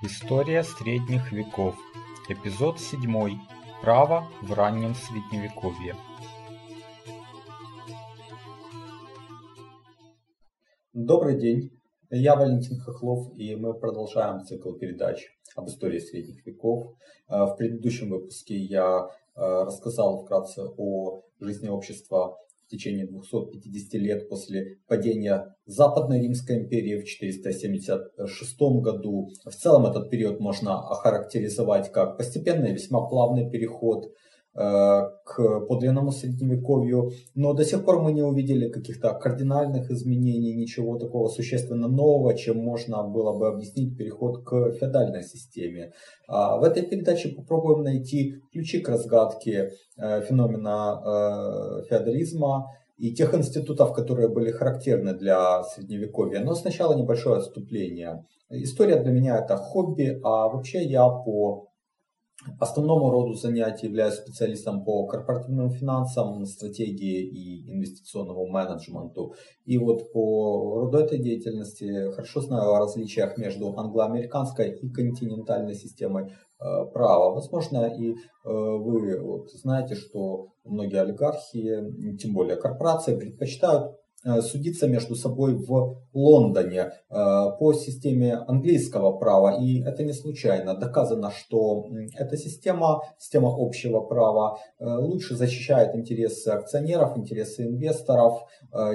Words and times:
История 0.00 0.62
средних 0.62 1.32
веков. 1.32 1.74
Эпизод 2.28 2.78
7. 2.78 3.38
Право 3.82 4.28
в 4.42 4.52
раннем 4.52 4.94
средневековье. 4.94 5.96
Добрый 10.92 11.38
день, 11.38 11.70
я 12.10 12.36
Валентин 12.36 12.80
Хохлов, 12.80 13.36
и 13.36 13.54
мы 13.54 13.74
продолжаем 13.74 14.44
цикл 14.44 14.72
передач 14.72 15.28
об 15.56 15.68
истории 15.68 15.98
средних 15.98 16.46
веков. 16.46 16.94
Э, 17.28 17.44
в 17.44 17.56
предыдущем 17.56 18.10
выпуске 18.10 18.56
я 18.56 19.08
э, 19.34 19.40
рассказал 19.40 20.24
вкратце 20.24 20.62
о 20.76 21.22
жизни 21.40 21.68
общества 21.68 22.38
в 22.68 22.70
течение 22.70 23.06
250 23.06 23.94
лет 23.94 24.28
после 24.28 24.76
падения 24.86 25.56
Западной 25.64 26.20
Римской 26.20 26.58
империи 26.58 27.00
в 27.00 27.04
476 27.06 28.60
году. 28.82 29.30
В 29.44 29.54
целом 29.54 29.86
этот 29.86 30.10
период 30.10 30.38
можно 30.38 30.78
охарактеризовать 30.78 31.90
как 31.90 32.18
постепенный, 32.18 32.74
весьма 32.74 33.08
плавный 33.08 33.50
переход 33.50 34.12
к 34.58 35.60
подлинному 35.68 36.10
средневековью, 36.10 37.12
но 37.34 37.52
до 37.52 37.64
сих 37.64 37.84
пор 37.84 38.02
мы 38.02 38.12
не 38.12 38.22
увидели 38.22 38.68
каких-то 38.68 39.14
кардинальных 39.14 39.90
изменений, 39.90 40.54
ничего 40.54 40.98
такого 40.98 41.28
существенно 41.28 41.86
нового, 41.86 42.34
чем 42.34 42.58
можно 42.58 43.04
было 43.04 43.38
бы 43.38 43.48
объяснить 43.48 43.96
переход 43.96 44.44
к 44.44 44.72
феодальной 44.72 45.22
системе. 45.22 45.92
А 46.26 46.58
в 46.58 46.64
этой 46.64 46.82
передаче 46.82 47.28
попробуем 47.28 47.84
найти 47.84 48.42
ключи 48.52 48.80
к 48.80 48.88
разгадке 48.88 49.70
э, 49.96 50.22
феномена 50.22 51.02
э, 51.04 51.82
феодализма 51.88 52.66
и 52.98 53.14
тех 53.14 53.34
институтов, 53.34 53.92
которые 53.92 54.28
были 54.28 54.50
характерны 54.50 55.14
для 55.14 55.62
средневековья. 55.62 56.40
Но 56.40 56.54
сначала 56.54 56.94
небольшое 56.94 57.38
отступление. 57.38 58.24
История 58.50 58.96
для 59.02 59.12
меня 59.12 59.38
это 59.38 59.56
хобби, 59.56 60.20
а 60.24 60.48
вообще 60.48 60.84
я 60.84 61.08
по 61.08 61.67
основному 62.58 63.10
роду 63.10 63.34
занятий 63.34 63.86
являюсь 63.86 64.14
специалистом 64.14 64.84
по 64.84 65.06
корпоративным 65.06 65.70
финансам, 65.70 66.44
стратегии 66.44 67.22
и 67.22 67.70
инвестиционному 67.72 68.46
менеджменту. 68.46 69.34
И 69.64 69.78
вот 69.78 70.12
по 70.12 70.80
роду 70.80 70.98
этой 70.98 71.18
деятельности 71.18 72.10
хорошо 72.12 72.40
знаю 72.40 72.72
о 72.72 72.78
различиях 72.78 73.36
между 73.38 73.76
англоамериканской 73.76 74.70
и 74.70 74.90
континентальной 74.90 75.74
системой 75.74 76.24
э, 76.24 76.30
права. 76.92 77.34
Возможно, 77.34 77.86
и 77.86 78.12
э, 78.12 78.14
вы 78.44 79.20
вот 79.20 79.50
знаете, 79.50 79.94
что 79.94 80.48
многие 80.64 81.00
олигархи, 81.00 82.16
тем 82.18 82.32
более 82.34 82.56
корпорации, 82.56 83.16
предпочитают 83.16 83.96
судиться 84.40 84.88
между 84.88 85.14
собой 85.14 85.54
в 85.54 85.98
Лондоне 86.12 86.80
э, 86.80 86.90
по 87.58 87.72
системе 87.72 88.34
английского 88.34 89.12
права. 89.12 89.58
И 89.60 89.82
это 89.82 90.02
не 90.02 90.12
случайно. 90.12 90.74
Доказано, 90.74 91.30
что 91.30 91.86
эта 92.16 92.36
система, 92.36 93.02
система 93.18 93.54
общего 93.56 94.00
права, 94.00 94.58
э, 94.78 94.84
лучше 94.84 95.36
защищает 95.36 95.94
интересы 95.94 96.48
акционеров, 96.48 97.16
интересы 97.16 97.66
инвесторов, 97.66 98.42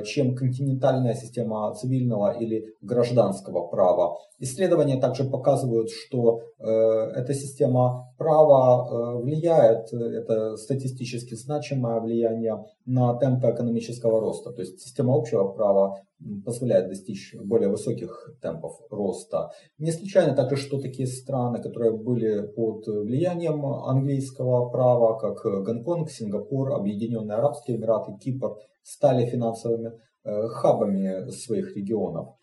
чем 0.05 0.35
континентальная 0.35 1.15
система 1.15 1.73
цивильного 1.75 2.37
или 2.37 2.75
гражданского 2.81 3.67
права. 3.67 4.17
Исследования 4.39 4.99
также 4.99 5.23
показывают, 5.23 5.89
что 5.89 6.41
эта 6.59 7.33
система 7.33 8.12
права 8.23 9.19
влияет, 9.21 9.93
это 9.93 10.57
статистически 10.57 11.35
значимое 11.35 11.99
влияние 11.99 12.63
на 12.85 13.17
темпы 13.19 13.49
экономического 13.49 14.21
роста. 14.21 14.51
То 14.51 14.61
есть 14.61 14.81
система 14.81 15.15
общего 15.15 15.49
права 15.49 15.99
позволяет 16.45 16.87
достичь 16.87 17.35
более 17.43 17.69
высоких 17.69 18.33
темпов 18.41 18.79
роста. 18.89 19.49
Не 19.77 19.91
случайно 19.91 20.35
также, 20.35 20.55
что 20.55 20.79
такие 20.79 21.07
страны, 21.07 21.61
которые 21.61 21.91
были 21.91 22.47
под 22.47 22.87
влиянием 22.87 23.65
английского 23.65 24.69
права, 24.69 25.17
как 25.19 25.43
Гонконг, 25.65 26.09
Сингапур, 26.09 26.73
Объединенные 26.73 27.37
Арабские 27.37 27.77
Эмираты, 27.77 28.13
Кипр, 28.19 28.55
стали 28.83 29.25
финансовыми 29.25 29.91
э, 30.23 30.47
хабами 30.47 31.29
своих 31.31 31.75
регионов. 31.75 32.35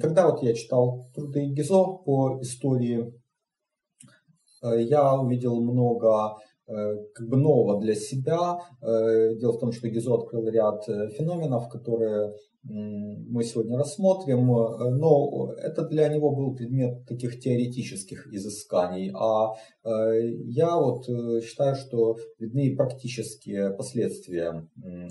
Когда 0.00 0.30
вот 0.30 0.42
я 0.42 0.54
читал 0.54 1.10
труды 1.14 1.46
Гизо 1.46 1.84
по 1.84 2.40
истории, 2.40 3.00
э, 3.00 3.12
я 4.62 5.14
увидел 5.14 5.60
много 5.60 6.36
Э, 6.68 6.96
как 7.14 7.26
бы 7.26 7.38
нового 7.38 7.80
для 7.80 7.94
себя. 7.94 8.58
Э, 8.82 9.34
дело 9.36 9.52
в 9.52 9.58
том, 9.58 9.72
что 9.72 9.88
Гизо 9.88 10.14
открыл 10.14 10.46
ряд 10.48 10.86
э, 10.86 11.08
феноменов, 11.16 11.68
которые 11.70 12.34
мы 12.64 13.44
сегодня 13.44 13.78
рассмотрим, 13.78 14.48
но 14.48 15.52
это 15.56 15.86
для 15.86 16.08
него 16.08 16.34
был 16.34 16.54
предмет 16.54 17.06
таких 17.06 17.40
теоретических 17.40 18.26
изысканий, 18.26 19.10
а 19.14 19.54
я 19.84 20.76
вот 20.76 21.06
считаю, 21.42 21.76
что 21.76 22.16
видны 22.38 22.66
и 22.66 22.76
практические 22.76 23.70
последствия 23.70 24.68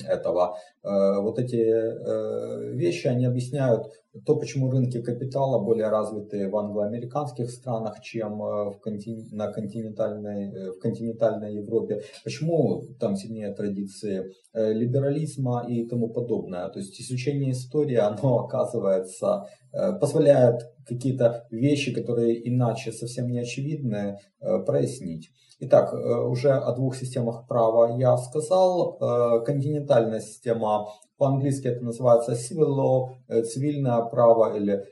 этого. 0.07 0.57
Вот 0.83 1.39
эти 1.39 2.75
вещи, 2.75 3.07
они 3.07 3.25
объясняют 3.25 3.85
то, 4.25 4.35
почему 4.35 4.69
рынки 4.69 5.01
капитала 5.01 5.63
более 5.63 5.89
развиты 5.89 6.49
в 6.49 6.55
англоамериканских 6.57 7.49
странах, 7.49 8.01
чем 8.01 8.39
в 8.39 8.79
контин... 8.81 9.27
на 9.31 9.51
континентальной, 9.51 10.71
в 10.71 10.79
континентальной 10.79 11.55
Европе, 11.55 12.01
почему 12.23 12.83
там 12.99 13.15
сильнее 13.15 13.53
традиции 13.53 14.31
либерализма 14.53 15.65
и 15.67 15.85
тому 15.87 16.09
подобное. 16.09 16.69
То 16.69 16.79
есть 16.79 16.99
изучение 17.01 17.51
истории, 17.51 17.95
оно 17.95 18.39
оказывается, 18.39 19.47
э, 19.73 19.93
позволяет 19.99 20.61
какие-то 20.85 21.45
вещи, 21.51 21.93
которые 21.93 22.47
иначе 22.49 22.91
совсем 22.91 23.27
не 23.27 23.39
очевидны, 23.39 24.17
э, 24.39 24.59
прояснить. 24.65 25.29
Итак, 25.59 25.93
э, 25.93 25.97
уже 25.97 26.51
о 26.51 26.71
двух 26.75 26.95
системах 26.95 27.47
права 27.47 27.97
я 27.97 28.15
сказал. 28.17 28.97
Континентальная 29.45 30.19
система, 30.19 30.87
по-английски 31.17 31.67
это 31.67 31.83
называется 31.83 32.33
civil 32.33 32.69
law, 32.69 33.43
цивильное 33.43 34.01
право 34.05 34.55
или 34.55 34.83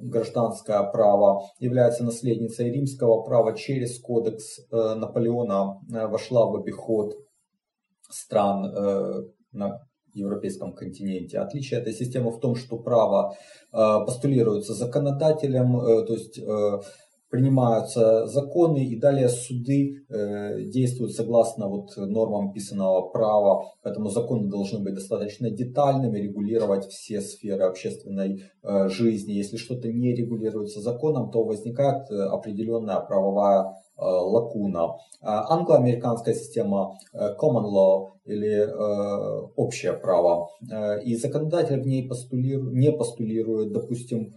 гражданское 0.00 0.82
право, 0.90 1.42
является 1.58 2.04
наследницей 2.04 2.70
римского 2.70 3.22
права 3.22 3.54
через 3.56 3.98
кодекс 4.00 4.60
Наполеона 4.70 5.80
вошла 6.08 6.46
в 6.46 6.56
обиход 6.56 7.14
стран 8.08 8.72
европейском 10.16 10.74
континенте. 10.74 11.38
Отличие 11.38 11.80
этой 11.80 11.92
системы 11.92 12.30
в 12.30 12.40
том, 12.40 12.56
что 12.56 12.78
право 12.78 13.34
э, 13.34 13.76
постулируется 14.06 14.74
законодателем, 14.74 15.76
э, 15.76 16.06
то 16.06 16.12
есть 16.14 16.38
э, 16.38 16.80
принимаются 17.30 18.26
законы 18.26 18.84
и 18.84 18.98
далее 18.98 19.28
суды 19.28 20.04
действуют 20.08 21.12
согласно 21.12 21.68
вот 21.68 21.96
нормам 21.96 22.52
писанного 22.52 23.08
права, 23.08 23.64
поэтому 23.82 24.08
законы 24.08 24.48
должны 24.48 24.82
быть 24.82 24.94
достаточно 24.94 25.50
детальными, 25.50 26.18
регулировать 26.18 26.86
все 26.86 27.20
сферы 27.20 27.64
общественной 27.64 28.42
жизни. 28.88 29.32
Если 29.32 29.56
что-то 29.56 29.92
не 29.92 30.14
регулируется 30.14 30.80
законом, 30.80 31.30
то 31.30 31.44
возникает 31.44 32.10
определенная 32.10 33.00
правовая 33.00 33.74
Э, 33.98 34.04
лакуна. 34.04 34.98
А 35.22 35.54
англо-американская 35.54 36.34
система 36.34 36.98
э, 37.14 37.34
common 37.40 37.64
law 37.64 38.08
или 38.26 38.68
э, 38.68 39.48
общее 39.56 39.94
право. 39.94 40.50
И 41.02 41.16
законодатель 41.16 41.80
в 41.80 41.86
ней 41.86 42.06
постулирует, 42.06 42.74
не 42.74 42.92
постулирует, 42.92 43.72
допустим, 43.72 44.34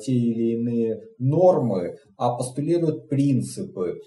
те 0.00 0.12
или 0.12 0.56
иные 0.56 1.02
нормы, 1.18 1.96
а 2.16 2.36
постулирует 2.36 3.08
принципы. 3.08 4.00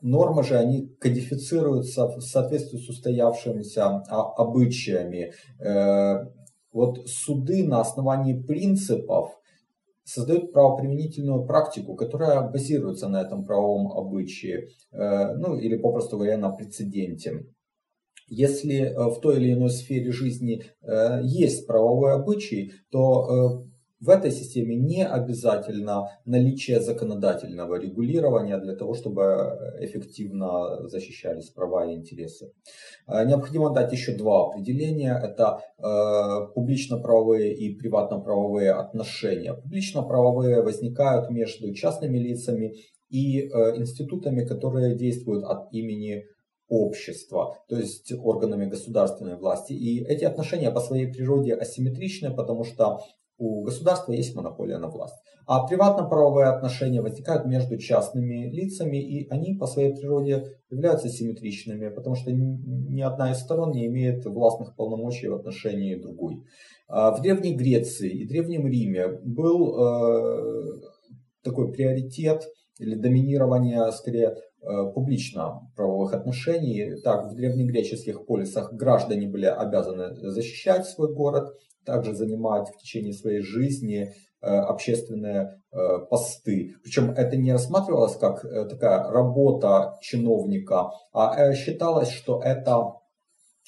Нормы 0.00 0.42
же, 0.42 0.56
они 0.56 0.88
кодифицируются 0.98 2.06
в 2.06 2.20
соответствии 2.20 2.78
с 2.78 2.88
устоявшимися 2.88 3.84
а, 3.84 4.32
обычаями. 4.36 5.32
Вот 6.72 7.06
суды 7.06 7.64
на 7.66 7.80
основании 7.80 8.40
принципов 8.40 9.32
создают 10.04 10.52
правоприменительную 10.52 11.44
практику, 11.46 11.94
которая 11.94 12.48
базируется 12.48 13.08
на 13.08 13.20
этом 13.20 13.44
правовом 13.44 13.92
обычае, 13.92 14.68
э, 14.90 15.34
ну 15.36 15.56
или 15.56 15.76
попросту 15.76 16.16
говоря 16.16 16.38
на 16.38 16.50
прецеденте. 16.50 17.46
Если 18.26 18.80
э, 18.80 18.94
в 18.94 19.20
той 19.20 19.36
или 19.36 19.52
иной 19.52 19.70
сфере 19.70 20.10
жизни 20.10 20.64
э, 20.82 21.20
есть 21.22 21.66
правовой 21.66 22.14
обычай, 22.14 22.72
то 22.90 23.64
в 24.02 24.08
этой 24.08 24.32
системе 24.32 24.74
не 24.74 25.06
обязательно 25.06 26.08
наличие 26.24 26.80
законодательного 26.80 27.76
регулирования 27.76 28.58
для 28.58 28.74
того, 28.74 28.94
чтобы 28.94 29.22
эффективно 29.80 30.88
защищались 30.88 31.50
права 31.50 31.86
и 31.86 31.94
интересы. 31.94 32.52
Э, 33.06 33.24
необходимо 33.24 33.70
дать 33.70 33.92
еще 33.92 34.16
два 34.16 34.48
определения. 34.48 35.14
Это 35.14 35.60
э, 35.78 36.52
публично-правовые 36.52 37.54
и 37.54 37.76
приватно-правовые 37.76 38.72
отношения. 38.72 39.54
Публично-правовые 39.54 40.62
возникают 40.62 41.30
между 41.30 41.72
частными 41.72 42.18
лицами 42.18 42.74
и 43.08 43.42
э, 43.42 43.76
институтами, 43.76 44.44
которые 44.44 44.96
действуют 44.96 45.44
от 45.44 45.72
имени 45.72 46.24
общества, 46.68 47.58
то 47.68 47.76
есть 47.76 48.12
органами 48.18 48.64
государственной 48.64 49.36
власти. 49.36 49.74
И 49.74 50.02
эти 50.02 50.24
отношения 50.24 50.70
по 50.70 50.80
своей 50.80 51.06
природе 51.06 51.54
асимметричны, 51.54 52.34
потому 52.34 52.64
что 52.64 53.00
у 53.42 53.62
государства 53.62 54.12
есть 54.12 54.36
монополия 54.36 54.78
на 54.78 54.88
власть. 54.88 55.16
А 55.46 55.66
приватно-правовые 55.66 56.46
отношения 56.46 57.02
возникают 57.02 57.44
между 57.44 57.76
частными 57.76 58.48
лицами, 58.48 58.98
и 58.98 59.28
они 59.30 59.54
по 59.54 59.66
своей 59.66 59.92
природе 59.92 60.44
являются 60.70 61.08
симметричными, 61.08 61.88
потому 61.88 62.14
что 62.14 62.30
ни 62.30 63.00
одна 63.00 63.32
из 63.32 63.38
сторон 63.38 63.72
не 63.72 63.86
имеет 63.86 64.24
властных 64.24 64.76
полномочий 64.76 65.26
в 65.26 65.34
отношении 65.34 66.00
другой. 66.00 66.44
А 66.86 67.10
в 67.10 67.20
Древней 67.20 67.54
Греции 67.56 68.10
и 68.10 68.28
Древнем 68.28 68.68
Риме 68.68 69.08
был 69.24 69.76
э, 69.76 70.80
такой 71.42 71.72
приоритет 71.72 72.44
или 72.78 72.94
доминирование, 72.94 73.90
скорее, 73.90 74.36
э, 74.62 74.92
публично-правовых 74.94 76.14
отношений. 76.14 77.00
Так, 77.02 77.30
в 77.30 77.34
древнегреческих 77.34 78.26
полисах 78.26 78.72
граждане 78.72 79.28
были 79.28 79.46
обязаны 79.46 80.14
защищать 80.30 80.86
свой 80.86 81.14
город, 81.14 81.54
также 81.84 82.14
занимать 82.14 82.68
в 82.68 82.78
течение 82.78 83.12
своей 83.12 83.40
жизни 83.40 84.12
э, 84.40 84.46
общественные 84.46 85.60
э, 85.72 85.98
посты. 86.10 86.74
Причем 86.82 87.10
это 87.10 87.36
не 87.36 87.52
рассматривалось 87.52 88.16
как 88.16 88.42
такая 88.42 89.10
работа 89.10 89.98
чиновника, 90.00 90.90
а 91.12 91.52
считалось, 91.54 92.10
что 92.10 92.40
это 92.42 92.94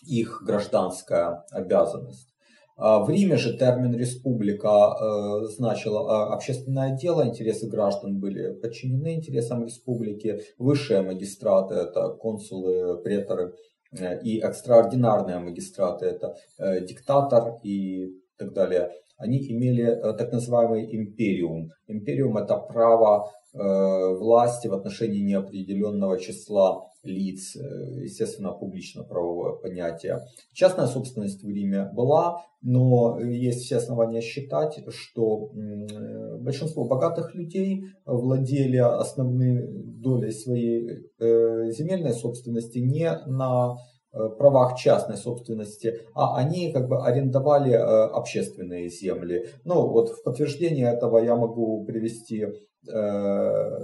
их 0.02 0.42
гражданская 0.44 1.44
обязанность. 1.50 2.33
А 2.76 3.04
в 3.04 3.08
Риме 3.08 3.36
же 3.36 3.56
термин 3.56 3.94
республика 3.94 4.96
значил 5.44 5.96
общественное 6.08 6.96
дело, 6.96 7.24
интересы 7.24 7.68
граждан 7.68 8.18
были 8.18 8.52
подчинены 8.52 9.14
интересам 9.14 9.64
республики, 9.64 10.40
высшие 10.58 11.02
магистраты, 11.02 11.74
это 11.74 12.08
консулы, 12.08 13.00
преторы 13.02 13.54
Э, 13.98 14.20
и 14.20 14.40
экстраординарные 14.40 15.38
магистраты, 15.38 16.06
это 16.06 16.36
э, 16.58 16.84
диктатор 16.84 17.60
и 17.62 18.12
так 18.36 18.52
далее, 18.52 18.90
они 19.16 19.38
имели 19.38 19.84
э, 19.84 20.12
так 20.14 20.32
называемый 20.32 20.96
империум. 20.96 21.70
Империум 21.86 22.36
это 22.36 22.56
право 22.56 23.30
власти 23.54 24.66
в 24.66 24.74
отношении 24.74 25.20
неопределенного 25.20 26.18
числа 26.18 26.90
лиц, 27.04 27.54
естественно, 27.54 28.50
публично-правовое 28.52 29.52
понятие. 29.54 30.20
Частная 30.52 30.86
собственность 30.86 31.42
в 31.44 31.48
Риме 31.48 31.90
была, 31.92 32.42
но 32.62 33.20
есть 33.20 33.64
все 33.64 33.76
основания 33.76 34.22
считать, 34.22 34.82
что 34.88 35.50
большинство 36.40 36.84
богатых 36.84 37.34
людей 37.34 37.84
владели 38.04 38.78
основной 38.78 39.68
долей 39.68 40.32
своей 40.32 41.10
земельной 41.20 42.14
собственности 42.14 42.78
не 42.78 43.10
на 43.26 43.76
Э, 43.76 43.93
правах 44.14 44.78
частной 44.78 45.16
собственности, 45.16 46.00
а 46.14 46.36
они 46.36 46.72
как 46.72 46.88
бы 46.88 47.04
арендовали 47.04 47.72
э, 47.72 47.78
общественные 47.78 48.88
земли. 48.88 49.48
Ну 49.64 49.88
вот 49.88 50.10
в 50.10 50.22
подтверждение 50.22 50.92
этого 50.92 51.18
я 51.18 51.36
могу 51.36 51.84
привести 51.84 52.46
э, 52.88 53.80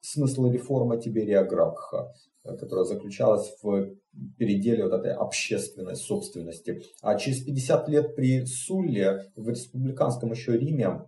смысл 0.00 0.46
реформы 0.46 0.98
Тиберия 0.98 1.44
Гракха, 1.44 2.12
которая 2.42 2.84
заключалась 2.84 3.52
в 3.62 3.90
переделе 4.38 4.84
вот 4.84 4.94
этой 4.94 5.12
общественной 5.12 5.96
собственности. 5.96 6.82
А 7.02 7.16
через 7.16 7.42
50 7.42 7.88
лет 7.88 8.16
при 8.16 8.46
Сулле 8.46 9.30
в 9.36 9.48
республиканском 9.48 10.30
еще 10.30 10.56
Риме 10.56 11.02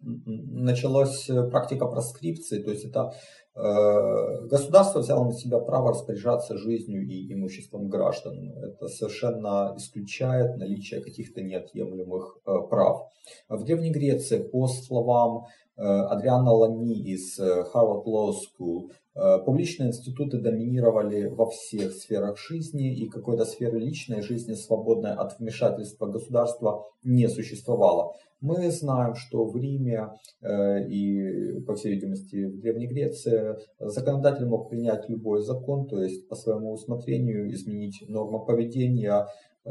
началась 0.00 1.28
практика 1.50 1.86
проскрипции, 1.86 2.62
то 2.62 2.70
есть 2.70 2.84
это 2.84 3.14
Э, 3.47 3.47
государство 3.58 5.00
взяло 5.00 5.24
на 5.24 5.32
себя 5.32 5.58
право 5.58 5.90
распоряжаться 5.90 6.56
жизнью 6.56 7.04
и 7.06 7.32
имуществом 7.32 7.88
граждан. 7.88 8.52
Это 8.52 8.86
совершенно 8.86 9.74
исключает 9.76 10.56
наличие 10.56 11.00
каких-то 11.00 11.42
неотъемлемых 11.42 12.38
э, 12.46 12.52
прав. 12.70 13.08
В 13.48 13.64
Древней 13.64 13.90
Греции, 13.90 14.38
по 14.38 14.68
словам 14.68 15.46
э, 15.76 15.82
Адриана 15.82 16.52
Лани 16.52 17.02
из 17.02 17.38
Harvard 17.40 18.04
Law 18.04 18.32
School, 18.32 18.90
публичные 19.44 19.88
институты 19.88 20.38
доминировали 20.38 21.26
во 21.26 21.50
всех 21.50 21.92
сферах 21.92 22.38
жизни, 22.38 22.94
и 22.94 23.08
какой-то 23.08 23.44
сферы 23.44 23.80
личной 23.80 24.22
жизни, 24.22 24.54
свободной 24.54 25.12
от 25.12 25.40
вмешательства 25.40 26.06
государства, 26.06 26.84
не 27.02 27.28
существовало. 27.28 28.14
Мы 28.40 28.70
знаем, 28.70 29.14
что 29.14 29.44
в 29.46 29.56
Риме 29.56 30.10
э, 30.42 30.88
и, 30.88 31.60
по 31.62 31.74
всей 31.74 31.94
видимости, 31.94 32.44
в 32.44 32.60
Древней 32.60 32.86
Греции 32.86 33.56
законодатель 33.80 34.46
мог 34.46 34.70
принять 34.70 35.08
любой 35.08 35.40
закон, 35.40 35.88
то 35.88 36.00
есть 36.00 36.28
по 36.28 36.36
своему 36.36 36.72
усмотрению 36.72 37.52
изменить 37.52 38.04
норму 38.08 38.44
поведения, 38.44 39.26
э, 39.64 39.70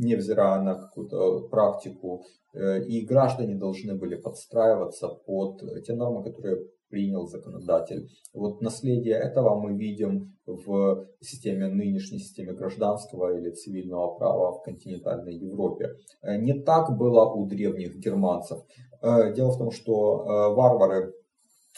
невзирая 0.00 0.60
на 0.62 0.74
какую-то 0.74 1.48
практику, 1.48 2.24
э, 2.52 2.82
и 2.84 3.06
граждане 3.06 3.54
должны 3.54 3.94
были 3.94 4.16
подстраиваться 4.16 5.08
под 5.08 5.62
те 5.84 5.94
нормы, 5.94 6.24
которые 6.24 6.66
принял 6.88 7.26
законодатель. 7.26 8.08
Вот 8.34 8.60
наследие 8.60 9.16
этого 9.16 9.58
мы 9.60 9.76
видим 9.76 10.34
в 10.46 11.06
системе, 11.20 11.68
нынешней 11.68 12.18
системе 12.18 12.52
гражданского 12.52 13.38
или 13.38 13.50
цивильного 13.50 14.14
права 14.18 14.52
в 14.52 14.62
континентальной 14.62 15.34
Европе. 15.34 15.96
Э, 16.22 16.36
не 16.38 16.54
так 16.54 16.96
было 16.96 17.30
у 17.32 17.46
древних 17.46 17.96
германцев. 17.96 18.58
Э, 19.02 19.32
дело 19.34 19.50
в 19.50 19.58
том, 19.58 19.70
что 19.70 20.22
э, 20.22 20.54
варвары 20.54 21.14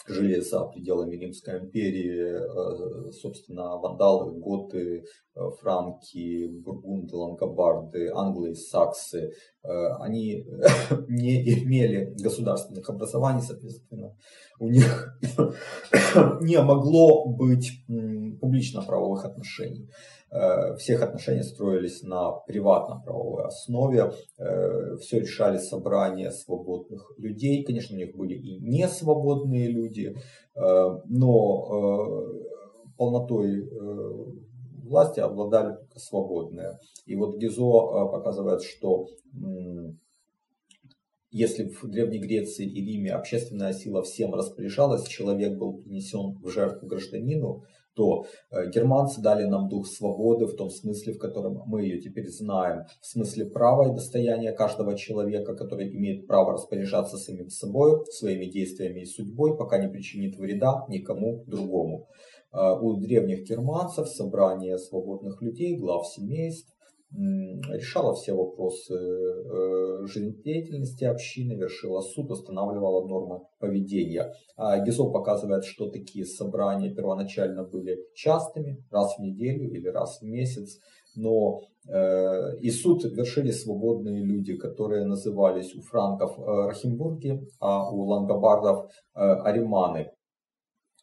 жили 0.07 0.39
за 0.39 0.65
пределами 0.65 1.15
Римской 1.15 1.59
империи, 1.59 3.07
э, 3.07 3.11
собственно, 3.11 3.77
вандалы, 3.77 4.31
готы, 4.39 5.03
э, 5.35 5.39
франки, 5.59 6.47
бургунды, 6.47 7.15
лангобарды, 7.15 8.09
англы, 8.13 8.55
саксы, 8.55 9.31
э, 9.63 9.67
они 9.99 10.45
не 11.07 11.43
имели 11.53 12.13
государственных 12.19 12.89
образований, 12.89 13.41
соответственно, 13.41 14.15
у 14.59 14.69
них 14.69 15.19
не 16.41 16.61
могло 16.61 17.25
быть 17.25 17.71
публично-правовых 18.39 19.25
отношений. 19.25 19.89
Э, 20.31 20.75
всех 20.77 21.01
отношения 21.01 21.43
строились 21.43 22.03
на 22.03 22.31
приватно-правовой 22.31 23.47
основе, 23.47 24.13
э, 24.37 24.95
все 25.01 25.19
решали 25.19 25.57
собрания 25.57 26.31
свободных 26.31 27.13
людей. 27.17 27.65
Конечно, 27.65 27.95
у 27.95 27.99
них 27.99 28.15
были 28.15 28.35
и 28.35 28.59
несвободные 28.61 29.67
люди, 29.67 30.15
э, 30.55 30.99
но 31.05 32.27
полнотой 32.97 33.67
власти 34.83 35.19
обладали 35.19 35.75
только 35.75 35.99
свободные. 35.99 36.79
И 37.05 37.15
вот 37.15 37.37
Гизо 37.37 37.63
показывает, 38.11 38.61
что 38.61 39.07
если 41.31 41.69
в 41.69 41.89
Древней 41.89 42.19
Греции 42.19 42.65
и 42.65 42.85
Риме 42.85 43.11
общественная 43.11 43.73
сила 43.73 44.03
всем 44.03 44.35
распоряжалась, 44.35 45.07
человек 45.07 45.57
был 45.57 45.77
принесен 45.77 46.37
в 46.43 46.49
жертву 46.49 46.87
гражданину, 46.87 47.63
то 47.95 48.25
э, 48.49 48.69
германцы 48.69 49.21
дали 49.21 49.45
нам 49.45 49.67
дух 49.69 49.87
свободы 49.87 50.45
в 50.45 50.55
том 50.55 50.69
смысле, 50.69 51.13
в 51.13 51.19
котором 51.19 51.63
мы 51.65 51.83
ее 51.83 51.99
теперь 52.01 52.29
знаем, 52.29 52.85
в 53.01 53.05
смысле 53.05 53.45
права 53.45 53.89
и 53.89 53.93
достояния 53.93 54.51
каждого 54.51 54.97
человека, 54.97 55.55
который 55.55 55.95
имеет 55.95 56.27
право 56.27 56.53
распоряжаться 56.53 57.17
самим 57.17 57.49
собой, 57.49 58.05
своими 58.11 58.45
действиями 58.45 59.01
и 59.01 59.05
судьбой, 59.05 59.57
пока 59.57 59.77
не 59.77 59.89
причинит 59.89 60.37
вреда 60.37 60.85
никому 60.89 61.43
другому. 61.47 62.07
Э, 62.53 62.73
у 62.79 62.95
древних 62.95 63.43
германцев 63.43 64.07
собрание 64.07 64.77
свободных 64.77 65.41
людей, 65.41 65.77
глав 65.77 66.07
семейств, 66.07 66.73
решала 67.13 68.13
все 68.13 68.33
вопросы 68.33 68.93
э, 68.93 70.05
жизнедеятельности 70.07 71.03
общины, 71.03 71.53
вершила 71.53 72.01
суд, 72.01 72.31
устанавливала 72.31 73.05
нормы 73.05 73.41
поведения. 73.59 74.33
А 74.55 74.79
Гизо 74.79 75.05
показывает, 75.05 75.65
что 75.65 75.89
такие 75.89 76.25
собрания 76.25 76.93
первоначально 76.93 77.63
были 77.63 77.99
частыми, 78.15 78.83
раз 78.91 79.17
в 79.17 79.21
неделю 79.21 79.69
или 79.69 79.87
раз 79.87 80.19
в 80.21 80.25
месяц, 80.25 80.79
но 81.15 81.59
э, 81.89 82.57
и 82.61 82.69
суд 82.69 83.03
вершили 83.03 83.51
свободные 83.51 84.23
люди, 84.23 84.55
которые 84.55 85.05
назывались 85.05 85.75
у 85.75 85.81
франков 85.81 86.39
э, 86.39 86.67
Рахимбурги, 86.67 87.41
а 87.59 87.91
у 87.91 88.03
лангобардов 88.03 88.89
ариманы 89.13 90.11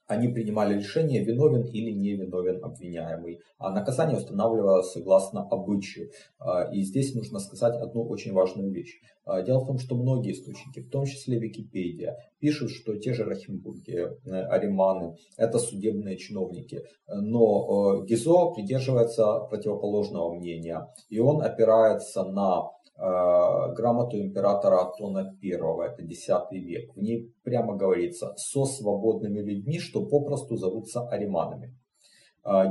они 0.08 0.28
принимали 0.28 0.74
решение, 0.74 1.22
виновен 1.22 1.64
или 1.64 1.90
не 1.90 2.14
виновен 2.14 2.64
обвиняемый. 2.64 3.40
А 3.58 3.70
наказание 3.70 4.16
устанавливалось 4.16 4.90
согласно 4.90 5.42
обычаю. 5.42 6.10
А, 6.38 6.62
и 6.72 6.80
здесь 6.80 7.14
нужно 7.14 7.38
сказать 7.38 7.76
одну 7.76 8.08
очень 8.08 8.32
важную 8.32 8.72
вещь. 8.72 9.00
А, 9.26 9.42
дело 9.42 9.60
в 9.60 9.66
том, 9.66 9.78
что 9.78 9.94
многие 9.94 10.32
источники, 10.32 10.80
в 10.80 10.88
том 10.88 11.04
числе 11.04 11.38
Википедия, 11.38 12.16
пишут, 12.40 12.70
что 12.70 12.96
те 12.96 13.12
же 13.12 13.24
Рахимбурги, 13.24 13.92
э, 13.92 14.30
Ариманы– 14.30 15.16
это 15.36 15.58
судебные 15.58 16.16
чиновники. 16.16 16.80
Но 17.06 18.00
э, 18.00 18.06
Гизо 18.06 18.50
придерживается 18.54 19.40
противоположного 19.50 20.34
мнения. 20.34 20.88
И 21.10 21.18
он 21.18 21.42
опирается 21.42 22.24
на 22.24 22.70
грамоту 22.99 24.19
императора 24.19 24.83
Атона 24.83 25.37
I, 25.43 25.50
это 25.50 26.02
X 26.02 26.28
век. 26.50 26.95
В 26.97 27.00
ней 27.00 27.33
прямо 27.45 27.76
говорится 27.76 28.35
«со 28.37 28.64
свободными 28.64 29.40
людьми, 29.40 29.78
что 29.78 30.05
попросту 30.05 30.57
зовутся 30.57 31.09
ариманами». 31.09 31.76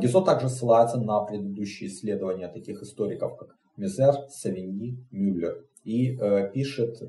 Гизо 0.01 0.21
также 0.21 0.49
ссылается 0.49 0.99
на 0.99 1.23
предыдущие 1.23 1.89
исследования 1.89 2.47
таких 2.49 2.81
историков, 2.81 3.37
как 3.37 3.55
Мизер, 3.77 4.15
Савиньи, 4.29 4.97
Мюллер, 5.11 5.65
и 5.83 6.17
пишет 6.53 6.99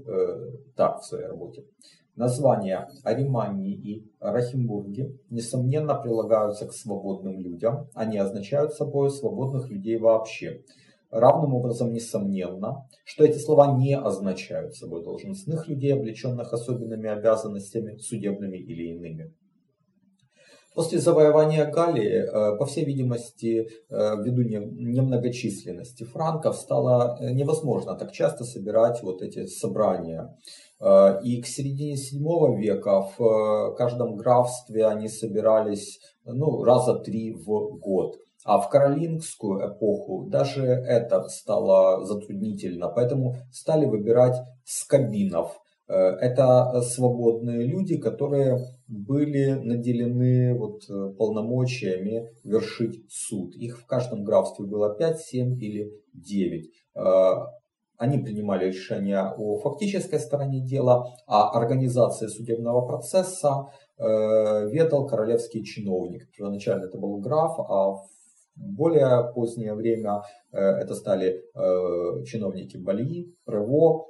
так 0.77 1.01
в 1.01 1.05
своей 1.05 1.27
работе. 1.27 1.65
Названия 2.15 2.89
Ариманни 3.05 3.73
и 3.75 4.05
Рахимбурги, 4.21 5.19
несомненно, 5.31 5.95
прилагаются 5.95 6.67
к 6.67 6.73
свободным 6.73 7.39
людям. 7.41 7.89
Они 7.95 8.19
означают 8.19 8.75
собой 8.75 9.11
свободных 9.11 9.71
людей 9.71 9.99
вообще. 9.99 10.63
Равным 11.11 11.55
образом 11.55 11.93
несомненно, 11.93 12.87
что 13.05 13.25
эти 13.25 13.39
слова 13.39 13.79
не 13.79 13.97
означают 13.97 14.77
собой 14.77 15.03
должностных 15.03 15.67
людей, 15.67 15.95
облеченных 15.95 16.53
особенными 16.53 17.09
обязанностями, 17.09 17.97
судебными 17.97 18.59
или 18.59 18.95
иными. 18.95 19.33
После 20.79 21.01
завоевания 21.01 21.65
Галлии, 21.69 22.23
э, 22.23 22.57
по 22.57 22.65
всей 22.65 22.85
видимости, 22.85 23.69
э, 23.91 24.17
ввиду 24.23 24.43
немногочисленности 24.43 26.05
франков, 26.05 26.55
стало 26.55 27.19
э, 27.19 27.33
невозможно 27.33 27.97
так 27.97 28.13
часто 28.13 28.45
собирать 28.45 29.03
вот 29.03 29.21
эти 29.21 29.47
собрания. 29.47 30.37
И 31.25 31.43
к 31.43 31.47
середине 31.47 31.97
7 31.97 32.57
века 32.61 33.09
в 33.19 33.75
каждом 33.77 34.15
графстве 34.15 34.87
они 34.87 35.09
собирались 35.09 35.99
ну, 36.25 36.63
раза 36.63 36.95
три 36.95 37.33
в 37.33 37.79
год. 37.81 38.15
А 38.49 38.59
в 38.59 38.69
каролингскую 38.69 39.69
эпоху 39.69 40.27
даже 40.29 40.63
это 40.65 41.29
стало 41.29 42.05
затруднительно, 42.05 42.89
поэтому 42.89 43.37
стали 43.53 43.87
выбирать 43.87 44.37
скобинов– 44.65 45.61
Э, 45.89 45.95
это 46.21 46.81
свободные 46.83 47.67
люди, 47.67 47.97
которые 47.97 48.59
были 48.87 49.53
наделены 49.53 50.57
вот 50.59 50.83
э, 50.89 51.15
полномочиями 51.17 52.31
вершить 52.45 53.05
суд. 53.09 53.55
Их 53.57 53.81
в 53.81 53.87
каждом 53.87 54.23
графстве 54.23 54.67
было 54.67 54.95
5, 54.95 55.19
7 55.19 55.59
или 55.63 55.91
9. 56.13 56.71
Э, 56.97 57.01
они 57.97 58.19
принимали 58.19 58.67
решения 58.67 59.23
о 59.37 59.59
фактической 59.59 60.21
стороне 60.21 60.61
дела, 60.61 61.07
а 61.27 61.51
организация 61.59 62.29
судебного 62.29 62.87
процесса 62.87 63.67
ведал 63.99 65.09
королевский 65.09 65.65
чиновник. 65.65 66.31
Первоначально 66.31 66.85
это 66.85 66.97
был 66.97 67.19
граф, 67.19 67.59
а 67.59 67.95
в 67.95 68.07
более 68.59 69.33
позднее 69.35 69.75
время 69.75 70.23
это 70.53 70.95
стали 70.95 71.43
чиновники 72.25 72.77
Бальи, 72.77 73.35
Прево, 73.45 74.07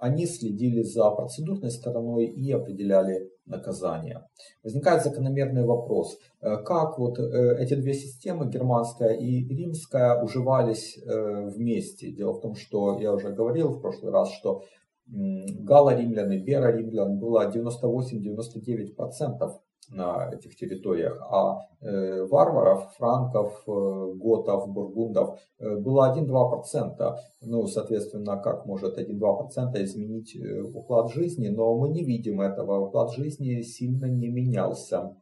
они 0.00 0.26
следили 0.26 0.82
за 0.82 1.10
процедурной 1.10 1.70
стороной 1.70 2.26
и 2.26 2.52
определяли 2.52 3.30
наказание. 3.46 4.26
Возникает 4.62 5.02
закономерный 5.02 5.64
вопрос, 5.64 6.18
э, 6.40 6.56
как 6.64 6.98
вот 6.98 7.18
э, 7.18 7.56
эти 7.58 7.74
две 7.74 7.94
системы, 7.94 8.48
германская 8.48 9.14
и 9.14 9.46
римская, 9.46 10.22
уживались 10.22 10.98
э, 10.98 11.48
вместе. 11.48 12.10
Дело 12.10 12.32
в 12.32 12.40
том, 12.40 12.54
что 12.54 12.98
я 12.98 13.12
уже 13.12 13.30
говорил 13.30 13.74
в 13.74 13.80
прошлый 13.80 14.12
раз, 14.12 14.32
что 14.32 14.64
гало-римлян 15.06 16.32
и 16.32 16.38
беро-римлян 16.38 17.18
было 17.18 17.50
98-99% 17.50 19.60
на 19.90 20.30
этих 20.32 20.56
территориях, 20.56 21.20
а 21.30 21.60
э, 21.80 22.24
варваров, 22.24 22.92
франков, 22.96 23.62
э, 23.66 24.12
готов, 24.14 24.68
бургундов 24.68 25.38
э, 25.58 25.76
было 25.76 26.14
1-2%. 26.14 27.16
Ну, 27.42 27.66
соответственно, 27.66 28.36
как 28.38 28.66
может 28.66 28.98
1-2% 28.98 29.82
изменить 29.84 30.36
э, 30.36 30.60
уклад 30.62 31.12
жизни, 31.12 31.48
но 31.48 31.76
мы 31.76 31.90
не 31.90 32.04
видим 32.04 32.40
этого. 32.40 32.86
Уклад 32.86 33.12
жизни 33.12 33.62
сильно 33.62 34.06
не 34.06 34.28
менялся. 34.28 35.16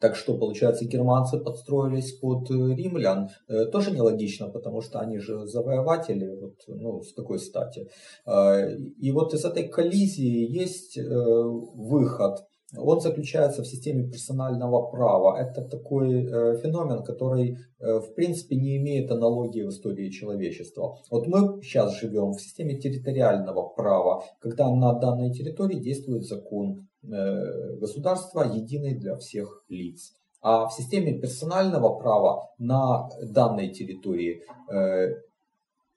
Так 0.00 0.16
что, 0.16 0.36
получается, 0.36 0.84
германцы 0.84 1.38
подстроились 1.38 2.12
под 2.18 2.50
э, 2.50 2.54
римлян. 2.54 3.30
Э, 3.48 3.66
тоже 3.66 3.92
нелогично, 3.92 4.48
потому 4.48 4.80
что 4.80 4.98
они 4.98 5.18
же 5.18 5.46
завоеватели, 5.46 6.36
вот, 6.40 6.56
ну, 6.66 7.02
с 7.02 7.12
какой 7.14 7.38
стати. 7.38 7.88
И 8.26 9.12
вот 9.12 9.34
из 9.34 9.44
этой 9.44 9.68
коллизии 9.68 10.50
есть 10.50 10.98
выход– 10.98 12.44
он 12.76 13.00
заключается 13.00 13.62
в 13.62 13.66
системе 13.66 14.08
персонального 14.08 14.82
права. 14.90 15.38
Это 15.38 15.62
такой 15.62 16.24
э, 16.24 16.56
феномен, 16.58 17.02
который 17.02 17.58
э, 17.78 17.98
в 17.98 18.14
принципе 18.14 18.56
не 18.56 18.76
имеет 18.78 19.10
аналогии 19.10 19.62
в 19.62 19.70
истории 19.70 20.10
человечества. 20.10 20.98
Вот 21.10 21.26
мы 21.26 21.62
сейчас 21.62 21.98
живем 22.00 22.32
в 22.32 22.40
системе 22.40 22.78
территориального 22.78 23.68
права, 23.68 24.24
когда 24.40 24.70
на 24.70 24.94
данной 24.94 25.32
территории 25.32 25.78
действует 25.78 26.24
закон 26.24 26.88
э, 27.02 27.76
государства, 27.76 28.42
единый 28.42 28.94
для 28.94 29.16
всех 29.16 29.64
лиц. 29.68 30.12
А 30.40 30.66
в 30.68 30.72
системе 30.74 31.18
персонального 31.18 31.98
права 31.98 32.50
на 32.58 33.08
данной 33.22 33.70
территории 33.70 34.42
э, 34.70 35.14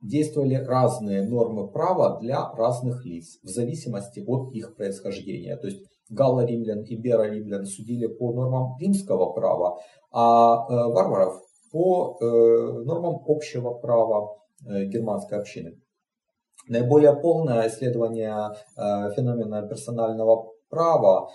действовали 0.02 0.56
разные 0.56 1.24
нормы 1.24 1.68
права 1.68 2.20
для 2.20 2.52
разных 2.54 3.06
лиц 3.06 3.40
в 3.44 3.48
зависимости 3.48 4.24
от 4.26 4.54
их 4.54 4.76
происхождения. 4.76 5.58
То 5.58 5.68
есть 5.68 5.84
галло-римлян 6.10 6.84
и 6.84 6.96
беро-римлян 6.96 7.66
судили 7.66 8.08
по 8.08 8.34
нормам 8.34 8.78
римского 8.80 9.34
права, 9.34 9.80
а 10.12 10.66
э, 10.70 10.74
варваров 10.94 11.42
по 11.72 12.18
э, 12.20 12.26
нормам 12.86 13.22
общего 13.28 13.74
права 13.74 14.38
э, 14.66 14.86
германской 14.86 15.40
общины. 15.40 15.80
Наиболее 16.70 17.16
полное 17.16 17.68
исследование 17.70 18.50
феномена 18.76 19.66
персонального 19.70 20.52
права 20.70 21.30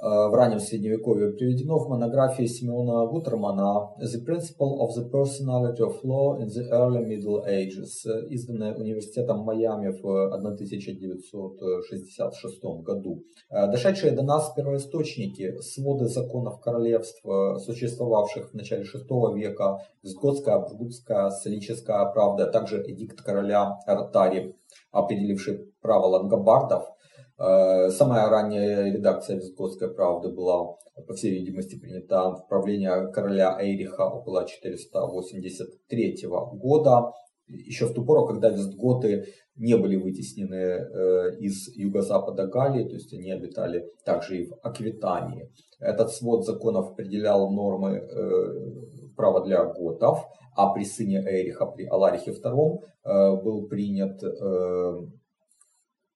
в 0.00 0.34
раннем 0.34 0.60
средневековье 0.60 1.32
приведено 1.32 1.78
в 1.78 1.88
монографии 1.88 2.46
Симеона 2.46 3.06
Гутермана 3.06 3.90
«The 4.00 4.24
Principle 4.24 4.78
of 4.80 4.94
the 4.96 5.10
Personality 5.10 5.80
of 5.80 6.02
Law 6.04 6.38
in 6.40 6.46
the 6.46 6.70
Early 6.70 7.04
Middle 7.06 7.44
Ages», 7.46 8.06
изданная 8.30 8.74
Университетом 8.74 9.40
Майами 9.40 9.90
в 9.90 10.32
1966 10.32 12.82
году. 12.82 13.24
Э, 13.50 13.66
дошедшие 13.70 14.12
до 14.12 14.22
нас 14.22 14.50
первоисточники, 14.56 15.60
своды 15.60 16.06
законов 16.06 16.60
королевств, 16.60 17.20
э, 17.26 17.58
существовавших 17.58 18.52
в 18.52 18.54
начале 18.54 18.84
VI 18.84 19.34
века, 19.34 19.82
Визготская, 20.02 20.60
Бургутская, 20.60 21.28
Солическая 21.30 22.06
правда, 22.06 22.44
а 22.44 22.50
также 22.50 22.82
эдикт 22.82 23.20
короля 23.20 23.76
Артари, 23.86 24.56
определивший 24.92 25.74
право 25.82 26.06
лангобардов– 26.06 26.84
Э, 26.92 26.99
самая 27.40 28.28
ранняя 28.28 28.92
редакция 28.92 29.36
Визготской 29.36 29.94
правды 29.94 30.28
была, 30.28 30.76
по 31.06 31.14
всей 31.14 31.30
видимости, 31.30 31.78
принята 31.78 32.32
в 32.32 32.46
правление 32.48 33.10
короля 33.12 33.56
Эйриха 33.58 34.02
около 34.02 34.46
483 34.46 36.26
года, 36.52 37.12
еще 37.46 37.86
в 37.86 37.94
ту 37.94 38.04
пору, 38.04 38.26
когда 38.26 38.50
вестготы 38.50 39.26
не 39.56 39.76
были 39.76 39.96
вытеснены 39.96 40.54
э, 40.54 41.36
из 41.38 41.68
юго-запада 41.76 42.46
Галлии, 42.46 42.84
то 42.84 42.94
есть 42.94 43.12
они 43.12 43.30
обитали 43.30 43.84
также 44.04 44.38
и 44.38 44.46
в 44.46 44.54
Аквитании. 44.62 45.50
Этот 45.80 46.10
свод 46.12 46.46
законов 46.46 46.92
определял 46.92 47.50
нормы 47.50 47.96
э, 47.96 49.14
права 49.16 49.44
для 49.44 49.64
готов, 49.64 50.26
а 50.56 50.72
при 50.72 50.84
сыне 50.84 51.22
Эриха, 51.26 51.66
при 51.66 51.86
Аларихе 51.86 52.32
II, 52.32 53.42
был 53.42 53.66
принят 53.66 54.22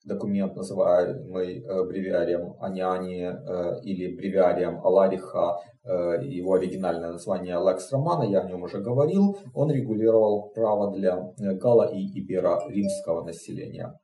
документ, 0.05 0.55
называемый 0.55 1.63
э, 1.63 1.85
бревиарием 1.85 2.55
Аниани 2.61 3.23
э, 3.23 3.81
или 3.83 4.15
бревиарием 4.15 4.85
Алариха, 4.85 5.61
э, 5.83 6.25
его 6.25 6.55
оригинальное 6.55 7.13
название 7.13 7.57
Лекс 7.57 7.91
Романа, 7.91 8.25
я 8.25 8.41
о 8.41 8.49
нем 8.49 8.63
уже 8.63 8.81
говорил, 8.81 9.39
он 9.55 9.71
регулировал 9.71 10.51
право 10.55 10.93
для 10.93 11.33
гала 11.39 11.91
и 11.91 12.01
ибера 12.01 12.61
римского 12.69 13.25
населения. 13.25 13.99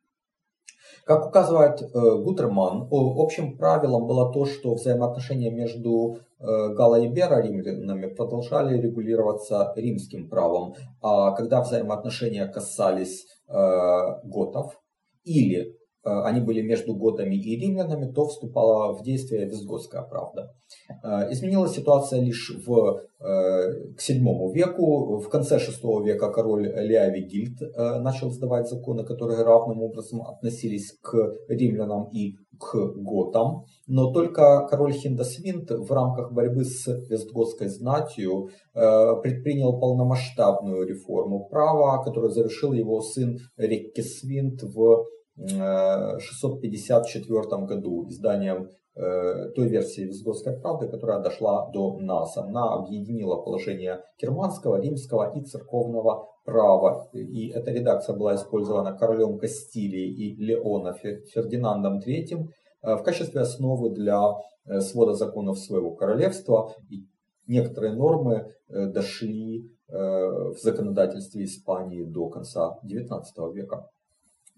Как 1.04 1.26
указывает 1.26 1.80
Гутерман, 1.92 2.88
общим 2.90 3.57
правилом 3.57 4.07
было 4.07 4.33
то, 4.33 4.45
что 4.45 4.75
взаимоотношения 4.75 5.50
между 5.50 6.19
Гала 6.38 7.00
и 7.00 7.09
Бера 7.09 7.40
римлянами 7.40 8.07
продолжали 8.07 8.78
регулироваться 8.78 9.73
римским 9.76 10.28
правом, 10.28 10.75
а 11.00 11.33
когда 11.33 11.62
взаимоотношения 11.62 12.47
касались 12.47 13.26
готов 13.49 14.78
или 15.25 15.79
они 16.02 16.40
были 16.40 16.62
между 16.62 16.95
готами 16.95 17.35
и 17.35 17.57
римлянами, 17.61 18.11
то 18.12 18.26
вступала 18.26 18.95
в 18.95 19.02
действие 19.02 19.47
визготская 19.47 20.02
правда. 20.02 20.54
Э, 21.02 21.30
изменилась 21.33 21.73
ситуация 21.73 22.21
лишь 22.21 22.52
в, 22.66 23.00
э, 23.21 23.92
к 23.95 24.00
VII 24.00 24.52
веку. 24.52 25.19
В 25.19 25.28
конце 25.28 25.59
VI 25.59 26.04
века 26.04 26.30
король 26.30 26.69
Леовигильд 26.69 27.61
начал 28.02 28.30
сдавать 28.30 28.69
законы, 28.69 29.04
которые 29.04 29.42
равным 29.42 29.83
образом 29.83 30.23
относились 30.23 30.92
к 31.02 31.16
римлянам 31.49 32.09
и 32.12 32.37
к 32.59 32.76
готам. 32.97 33.64
Но 33.87 34.12
только 34.12 34.66
король 34.69 34.92
Хиндасвинт 34.92 35.71
в 35.71 35.92
рамках 35.92 36.33
борьбы 36.33 36.64
с 36.64 36.87
вестготской 37.09 37.69
знатью 37.69 38.50
предпринял 38.75 39.80
полномасштабную 39.80 40.87
реформу 40.87 41.49
права, 41.49 42.02
которую 42.04 42.33
завершил 42.33 42.73
его 42.73 43.00
сын 43.00 43.38
Реккесвинт 43.57 44.62
в 44.62 45.07
654 45.49 47.66
году 47.66 48.06
изданием 48.09 48.68
той 48.94 49.68
версии 49.68 50.02
Визготской 50.02 50.61
правды, 50.61 50.88
которая 50.88 51.20
дошла 51.20 51.70
до 51.70 51.99
нас. 52.00 52.37
Она 52.37 52.75
объединила 52.75 53.37
положение 53.37 54.02
германского, 54.20 54.80
римского 54.80 55.32
и 55.35 55.42
церковного 55.42 56.26
права. 56.44 57.09
И 57.12 57.50
эта 57.50 57.70
редакция 57.70 58.16
была 58.16 58.35
использована 58.35 58.97
королем 58.97 59.38
Кастилии 59.38 60.09
и 60.09 60.37
Леона 60.37 60.92
Фердинандом 60.92 62.00
III 62.00 62.49
в 62.82 63.02
качестве 63.02 63.40
основы 63.40 63.90
для 63.90 64.35
свода 64.80 65.14
законов 65.14 65.59
своего 65.59 65.94
королевства. 65.94 66.75
И 66.90 67.06
некоторые 67.47 67.94
нормы 67.94 68.52
дошли 68.68 69.70
в 69.88 70.56
законодательстве 70.61 71.44
Испании 71.44 72.04
до 72.04 72.28
конца 72.28 72.78
XIX 72.85 73.23
века. 73.54 73.88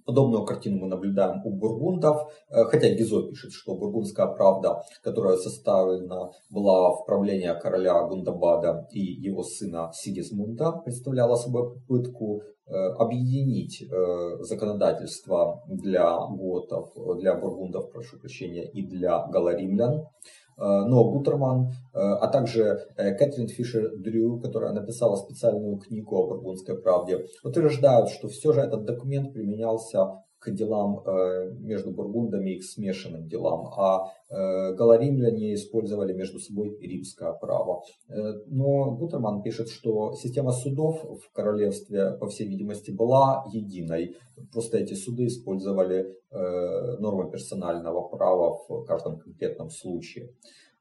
Подобную 0.04 0.44
картину 0.44 0.78
мы 0.78 0.88
наблюдаем 0.88 1.40
у 1.44 1.50
бургундов, 1.50 2.32
э, 2.50 2.64
хотя 2.64 2.88
Гизо 2.90 3.28
пишет, 3.28 3.52
что 3.52 3.74
бургундская 3.74 4.26
правда, 4.26 4.82
которая 5.02 5.36
составлена 5.36 6.30
была 6.50 6.90
в 6.92 7.06
правление 7.06 7.54
короля 7.54 8.02
Гундабада 8.04 8.86
и 8.90 9.00
его 9.00 9.42
сына 9.42 9.90
Сигизмунда, 9.94 10.72
представляла 10.84 11.36
собой 11.36 11.74
попытку 11.74 12.42
э, 12.66 12.72
объединить 12.72 13.82
э, 13.82 14.42
законодательство 14.42 15.62
для 15.68 16.18
готов, 16.18 16.92
для 17.18 17.34
бургундов, 17.34 17.92
прошу 17.92 18.18
прощения, 18.18 18.68
и 18.68 18.82
для 18.82 19.26
галаримлян. 19.26 20.06
Э, 20.56 20.84
но 20.86 21.04
Гутерман, 21.10 21.68
э, 21.68 21.98
а 21.98 22.28
также 22.28 22.86
э, 22.96 23.14
Кэтрин 23.14 23.48
Фишер 23.48 23.96
Дрю, 23.96 24.38
которая 24.40 24.72
написала 24.72 25.16
специальную 25.16 25.78
книгу 25.78 26.16
о 26.16 26.28
бургундской 26.28 26.80
правде, 26.80 27.26
утверждают, 27.42 28.10
что 28.10 28.28
все 28.28 28.52
же 28.52 28.60
этот 28.60 28.84
документ 28.84 29.32
применялся 29.32 30.22
к 30.42 30.50
делам 30.50 31.04
между 31.60 31.92
бургундами 31.92 32.56
и 32.56 32.58
к 32.58 32.64
смешанным 32.64 33.28
делам, 33.28 33.68
а 33.76 34.12
галаримляне 34.28 35.54
использовали 35.54 36.12
между 36.12 36.40
собой 36.40 36.76
римское 36.80 37.32
право. 37.32 37.82
Но 38.46 38.96
Гутерман 38.96 39.42
пишет, 39.42 39.68
что 39.68 40.14
система 40.14 40.52
судов 40.52 41.04
в 41.04 41.32
королевстве, 41.32 42.12
по 42.18 42.26
всей 42.26 42.48
видимости, 42.48 42.90
была 42.90 43.44
единой. 43.52 44.16
Просто 44.52 44.78
эти 44.78 44.94
суды 44.94 45.26
использовали 45.26 46.06
нормы 46.98 47.30
персонального 47.30 48.08
права 48.08 48.58
в 48.68 48.84
каждом 48.84 49.18
конкретном 49.18 49.70
случае. 49.70 50.30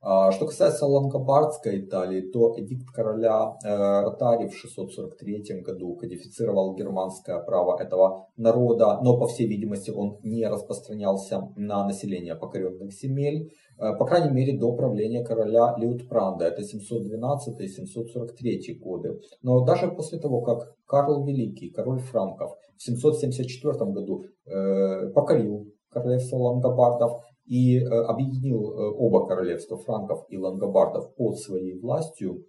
А, 0.04 0.32
что 0.32 0.48
касается 0.48 0.88
лангобардской 0.88 1.82
Италии, 1.82 2.32
то 2.32 2.56
эдикт 2.58 2.90
короля 2.90 3.56
э, 3.64 4.02
Ротари 4.02 4.48
в 4.48 4.56
643 4.56 5.62
году 5.62 5.96
кодифицировал 5.96 6.74
германское 6.74 7.40
право 7.40 7.80
этого 7.80 8.28
народа, 8.36 9.00
но, 9.04 9.20
по 9.20 9.28
всей 9.28 9.46
видимости, 9.48 9.92
он 9.92 10.18
не 10.24 10.44
распространялся 10.48 11.52
на 11.56 11.86
население 11.86 12.34
покоренных 12.34 12.92
земель, 12.92 13.54
э, 13.78 13.96
по 13.96 14.06
крайней 14.06 14.32
мере, 14.32 14.58
до 14.58 14.76
правления 14.76 15.24
короля 15.24 15.76
Леутпранда, 15.78 16.46
это 16.46 16.64
712-743 16.64 18.80
годы. 18.80 19.20
Но 19.44 19.64
даже 19.64 19.88
после 19.88 20.18
того, 20.18 20.42
как 20.42 20.74
Карл 20.88 21.24
Великий, 21.26 21.70
король 21.70 22.00
франков, 22.00 22.54
в 22.76 22.82
774 22.82 23.92
году 23.92 24.24
э, 24.48 25.12
покорил 25.14 25.68
королевство 25.92 26.38
лангобардов, 26.38 27.22
и 27.52 27.80
э, 27.80 27.84
объединил 27.84 28.72
э, 28.72 28.94
оба 28.98 29.28
королевства 29.28 29.78
франков 29.78 30.24
и 30.30 30.38
лангобардов 30.38 31.14
под 31.16 31.38
своей 31.38 31.78
властью, 31.78 32.46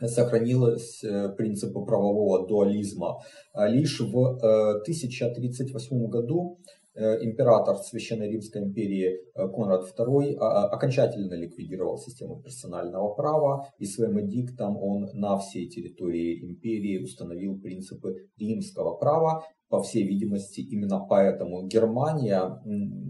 сохранилось 0.00 1.04
э, 1.04 1.28
принципы 1.36 1.84
правового 1.84 2.48
дуализма. 2.48 3.18
А 3.52 3.68
лишь 3.68 4.00
в 4.00 4.16
1038 4.16 6.08
году 6.08 6.58
император 6.96 7.76
Священной 7.78 8.30
Римской 8.30 8.62
империи 8.62 9.18
Конрад 9.34 9.82
II 9.98 10.36
а, 10.36 10.46
а, 10.46 10.68
окончательно 10.68 11.34
ликвидировал 11.34 11.98
систему 11.98 12.40
персонального 12.40 13.12
права 13.14 13.66
и 13.78 13.84
своим 13.84 14.20
эдиктом 14.20 14.76
он 14.76 15.10
на 15.12 15.36
всей 15.38 15.68
территории 15.68 16.48
империи 16.48 17.02
установил 17.02 17.58
принципы 17.58 18.14
римского 18.38 18.94
права 18.94 19.42
по 19.74 19.82
всей 19.82 20.06
видимости, 20.06 20.60
именно 20.60 21.00
поэтому 21.00 21.66
Германия 21.66 22.62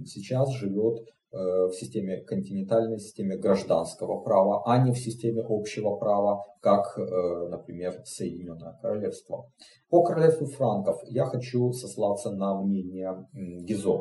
сейчас 0.06 0.50
живет 0.54 1.00
э, 1.30 1.36
в 1.66 1.72
системе 1.74 2.22
континентальной 2.22 2.98
системе 2.98 3.36
гражданского 3.36 4.22
права, 4.22 4.62
а 4.64 4.82
не 4.82 4.92
в 4.92 4.98
системе 4.98 5.44
общего 5.46 5.96
права, 5.96 6.42
как, 6.62 6.98
э, 6.98 7.48
например, 7.50 8.00
Соединенное 8.06 8.78
Королевство. 8.80 9.50
По 9.90 10.02
королевству 10.04 10.46
франков 10.46 11.02
я 11.04 11.26
хочу 11.26 11.70
сослаться 11.72 12.30
на 12.30 12.58
мнение 12.62 13.26
Гизо. 13.34 13.98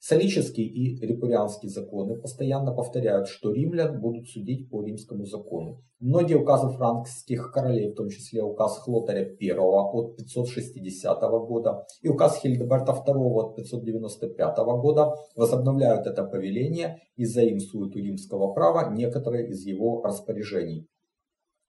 Солический 0.00 0.64
и 0.64 1.04
репурианские 1.04 1.70
законы 1.70 2.20
постоянно 2.20 2.72
повторяют, 2.72 3.26
что 3.26 3.52
римлян 3.52 4.00
будут 4.00 4.28
судить 4.28 4.70
по 4.70 4.82
римскому 4.82 5.24
закону. 5.24 5.82
Многие 5.98 6.36
указы 6.36 6.68
франкских 6.68 7.50
королей, 7.50 7.90
в 7.90 7.96
том 7.96 8.08
числе 8.08 8.42
указ 8.42 8.78
Хлотаря 8.78 9.22
I 9.22 9.50
от 9.58 10.16
560 10.16 11.20
года 11.48 11.84
и 12.00 12.08
указ 12.08 12.38
Хильдеберта 12.40 12.92
II 12.92 13.32
от 13.32 13.56
595 13.56 14.56
года, 14.80 15.14
возобновляют 15.34 16.06
это 16.06 16.22
повеление 16.22 17.00
и 17.16 17.24
заимствуют 17.24 17.96
у 17.96 17.98
римского 17.98 18.52
права 18.54 18.94
некоторые 18.94 19.48
из 19.48 19.66
его 19.66 20.00
распоряжений. 20.02 20.86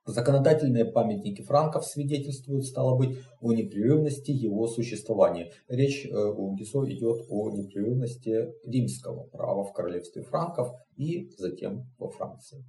Законодательные 0.06 0.86
памятники 0.86 1.42
франков 1.44 1.86
свидетельствуют, 1.86 2.66
стало 2.66 2.98
быть, 2.98 3.20
о 3.42 3.54
непрерывности 3.54 4.32
его 4.32 4.68
существования. 4.68 5.52
Речь 5.68 6.06
э, 6.06 6.16
у 6.16 6.56
Гисо 6.56 6.84
идет 6.92 7.26
о 7.30 7.52
непрерывности 7.52 8.54
римского 8.66 9.26
права 9.26 9.64
в 9.64 9.74
королевстве 9.74 10.24
франков 10.24 10.74
и 10.98 11.30
затем 11.38 11.86
во 12.00 12.10
Франции. 12.10 12.64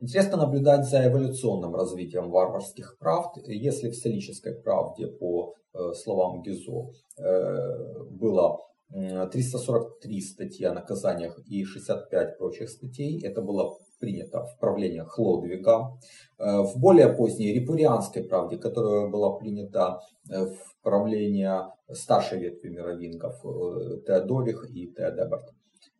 Интересно 0.00 0.38
наблюдать 0.38 0.88
за 0.88 1.06
эволюционным 1.06 1.74
развитием 1.74 2.30
варварских 2.30 2.96
прав. 2.98 3.36
Если 3.46 3.90
в 3.90 3.94
селической 3.94 4.54
правде, 4.54 5.06
по 5.06 5.54
э, 5.72 5.92
словам 5.94 6.42
Гизо, 6.42 6.90
э, 7.18 8.04
было 8.10 8.58
343 8.92 10.20
статьи 10.20 10.66
о 10.66 10.74
наказаниях 10.74 11.38
и 11.46 11.64
65 11.64 12.38
прочих 12.38 12.68
статей, 12.68 13.24
это 13.24 13.40
было 13.40 13.78
принято 14.00 14.44
в 14.44 14.58
правлениях 14.58 15.08
Хлодвига. 15.12 15.98
Э, 16.38 16.62
в 16.62 16.78
более 16.78 17.12
поздней 17.12 17.52
репурианской 17.52 18.24
правде, 18.24 18.56
которая 18.56 19.08
была 19.08 19.36
принята 19.36 20.00
э, 20.28 20.44
в 20.46 20.82
правление 20.82 21.68
старшей 21.92 22.40
ветви 22.40 22.70
мировингов 22.70 23.34
э, 23.44 24.00
Теодорих 24.06 24.68
и 24.70 24.92
Теодеберт, 24.92 25.44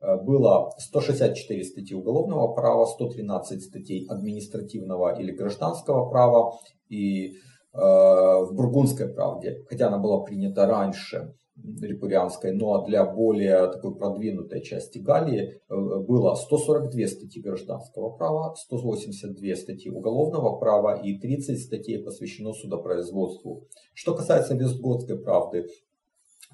было 0.00 0.72
164 0.79 1.62
статьи 1.62 1.94
уголовного 1.94 2.55
права, 2.55 2.87
113 2.87 3.62
статей 3.62 4.07
административного 4.09 5.20
или 5.20 5.31
гражданского 5.31 6.09
права. 6.09 6.55
И 6.88 7.35
в 7.72 8.48
Бургундской 8.53 9.09
правде, 9.12 9.62
хотя 9.68 9.88
она 9.88 9.98
была 9.98 10.24
принята 10.24 10.66
раньше, 10.66 11.35
репурианской, 11.81 12.53
но 12.53 12.85
для 12.85 13.05
более 13.05 13.70
такой 13.70 13.94
продвинутой 13.94 14.62
части 14.62 14.99
Галлии 14.99 15.61
э, 15.68 15.75
было 15.75 16.35
142 16.35 17.07
статьи 17.07 17.42
гражданского 17.42 18.11
права, 18.11 18.55
182 18.57 19.57
статьи 19.57 19.90
уголовного 19.90 20.59
права 20.59 21.01
и 21.01 21.18
30 21.18 21.61
статей 21.61 22.03
посвящено 22.03 22.53
судопроизводству. 22.53 23.64
Что 23.94 24.14
касается 24.14 24.55
Вестготской 24.55 25.18
правды, 25.18 25.66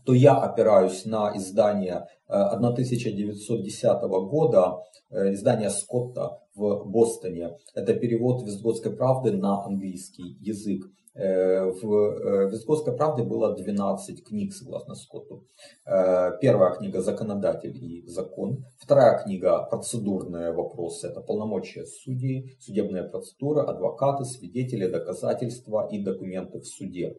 то 0.04 0.14
я 0.14 0.36
опираюсь 0.36 1.04
на 1.04 1.36
издание 1.36 2.06
1910 2.28 3.84
э, 3.84 4.08
года, 4.08 4.78
э, 5.10 5.32
издание 5.32 5.70
Скотта 5.70 6.40
в 6.54 6.84
Бостоне. 6.86 7.56
Это 7.74 7.94
перевод 7.94 8.42
Вестготской 8.42 8.94
правды 8.94 9.32
на 9.32 9.64
английский 9.64 10.36
язык. 10.40 10.86
Э, 11.16 11.64
в 11.70 12.50
Вестготской 12.50 12.96
правде 12.96 13.22
было 13.22 13.54
12 13.56 14.24
книг, 14.24 14.52
согласно 14.52 14.94
Скотту. 14.94 15.46
Первая 15.84 16.74
книга 16.74 17.00
«Законодатель 17.00 17.76
и 17.76 18.06
закон». 18.06 18.64
Вторая 18.78 19.22
книга 19.22 19.62
«Процедурные 19.70 20.52
вопросы». 20.52 21.08
Это 21.08 21.20
полномочия 21.20 21.84
судей, 21.86 22.56
судебные 22.60 23.04
процедуры, 23.04 23.62
адвокаты, 23.62 24.24
свидетели, 24.24 24.86
доказательства 24.86 25.88
и 25.90 26.02
документы 26.02 26.58
в 26.58 26.66
суде. 26.66 27.16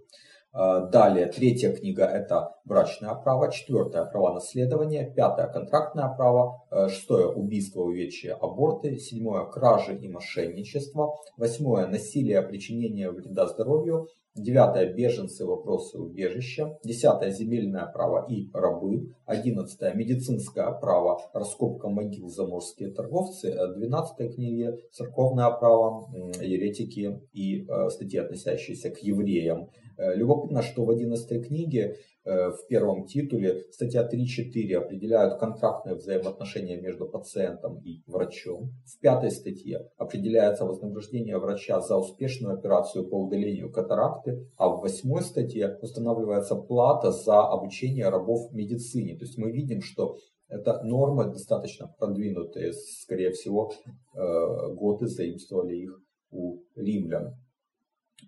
Э, 0.58 0.90
далее, 0.92 1.28
третья 1.28 1.72
книга– 1.72 2.06
это 2.06 2.56
брачное 2.66 3.14
право, 3.14 3.52
четвертое– 3.52 4.04
право 4.12 4.34
наследования, 4.34 5.14
пятое– 5.16 5.46
контрактное 5.54 6.12
право, 6.18 6.64
э, 6.72 6.90
шестое– 6.90 7.28
убийство, 7.36 7.82
увечья, 7.82 8.34
аборты, 8.34 8.98
седьмое– 8.98 9.46
кражи 9.52 9.96
и 9.96 10.08
мошенничество, 10.08 11.16
восьмое– 11.38 11.86
насилие, 11.88 12.42
причинение 12.42 13.12
вреда 13.12 13.46
здоровью, 13.46 14.08
девятое– 14.34 14.92
беженцы, 14.96 15.46
вопросы 15.46 16.00
убежища, 16.00 16.80
десятое– 16.84 17.30
земельное 17.32 17.86
право 17.86 18.26
и 18.28 18.50
рабы, 18.52 19.14
одиннадцатое– 19.28 19.94
медицинское 19.96 20.72
право, 20.72 21.22
раскопка 21.34 21.88
могил 21.88 22.30
заморские 22.30 22.90
торговцы, 22.90 23.50
э, 23.50 23.76
двенадцатой 23.76 24.34
книге– 24.34 24.80
церковное 24.92 25.52
право, 25.52 26.10
еретики 26.42 27.22
и 27.32 27.68
статьи, 27.92 28.18
относящиеся 28.18 28.90
к 28.90 28.98
евреям, 29.04 29.70
Любопытно, 29.98 30.62
что 30.62 30.86
в 30.86 30.90
11 30.90 31.48
книге 31.48 31.98
в 32.24 32.68
первом 32.68 33.06
титуле 33.08 33.64
статья 33.72 34.04
3.4 34.04 34.76
определяют 34.76 35.40
контрактные 35.40 35.96
взаимоотношения 35.96 36.80
между 36.80 37.08
пациентом 37.08 37.80
и 37.80 38.02
врачом. 38.06 38.74
В 38.86 39.00
пятой 39.00 39.32
статье 39.32 39.90
определяется 39.98 40.66
вознаграждение 40.66 41.38
врача 41.38 41.80
за 41.80 41.96
успешную 41.96 42.56
операцию 42.56 43.08
по 43.08 43.16
удалению 43.16 43.72
катаракты, 43.72 44.46
а 44.58 44.68
в 44.68 44.82
восьмой 44.82 45.22
статье 45.22 45.78
устанавливается 45.82 46.56
плата 46.56 47.12
за 47.12 47.48
обучение 47.48 48.10
рабов 48.10 48.52
медицине. 48.52 49.16
То 49.18 49.24
есть 49.24 49.38
мы 49.38 49.52
видим, 49.52 49.82
что 49.82 50.18
это 50.50 50.82
нормы 50.84 51.26
достаточно 51.26 51.94
продвинутые, 52.00 52.74
скорее 52.74 53.32
всего, 53.32 53.72
э, 54.16 54.74
готы 54.74 55.08
заимствовали 55.08 55.76
их 55.76 56.02
у 56.32 56.60
римлян. 56.76 57.36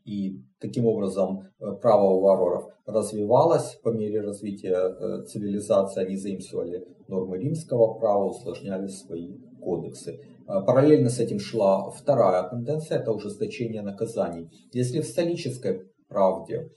И 0.06 0.42
таким 0.60 0.86
образом 0.86 1.42
э, 1.60 1.72
право 1.82 2.20
варваров 2.20 2.66
развивалось 2.86 3.76
по 3.84 3.90
мере 3.90 4.22
развития 4.22 4.76
э, 4.76 5.24
цивилизации. 5.26 6.04
Они 6.04 6.16
заимствовали 6.16 6.86
нормы 7.08 7.38
римского 7.38 8.00
права, 8.00 8.26
усложняли 8.26 8.88
свои 8.88 9.38
кодексы. 9.62 10.20
Параллельно 10.48 11.10
с 11.10 11.20
этим 11.20 11.38
шла 11.38 11.92
вторая 11.92 12.50
тенденция, 12.50 12.98
это 12.98 13.12
ужесточение 13.12 13.84
наказаний. 13.84 14.50
Если 14.74 15.00
в 15.00 15.06
столической 15.06 15.84
правде 16.08 16.72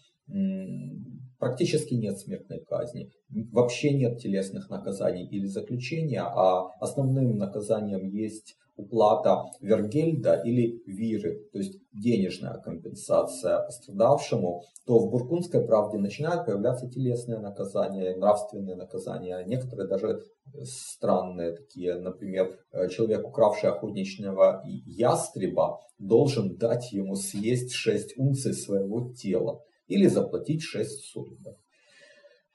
практически 1.38 1.94
нет 1.94 2.18
смертной 2.18 2.61
казни, 2.61 3.11
вообще 3.51 3.94
нет 3.94 4.18
телесных 4.18 4.70
наказаний 4.70 5.27
или 5.27 5.46
заключения, 5.46 6.22
а 6.22 6.68
основным 6.81 7.37
наказанием 7.37 8.07
есть 8.09 8.57
уплата 8.83 9.45
вергельда 9.61 10.42
или 10.45 10.83
виры, 10.87 11.49
то 11.53 11.59
есть 11.59 11.79
денежная 11.92 12.55
компенсация 12.61 13.61
пострадавшему, 13.61 14.62
то 14.87 14.99
в 14.99 15.11
буркунской 15.11 15.64
правде 15.64 15.99
начинают 15.99 16.47
появляться 16.47 16.88
телесные 16.88 17.38
наказания, 17.38 18.16
нравственные 18.16 18.77
наказания, 18.77 19.45
некоторые 19.47 19.88
даже 19.88 20.21
странные 20.64 21.57
такие, 21.57 21.99
например, 21.99 22.59
человек, 22.90 23.27
укравший 23.27 23.71
охотничного 23.71 24.62
ястреба, 24.87 25.81
должен 25.99 26.57
дать 26.57 26.92
ему 26.92 27.14
съесть 27.14 27.73
6 27.73 28.18
унций 28.18 28.55
своего 28.55 29.12
тела 29.12 29.62
или 29.87 30.07
заплатить 30.09 30.62
6 30.62 31.05
сурдов. 31.05 31.57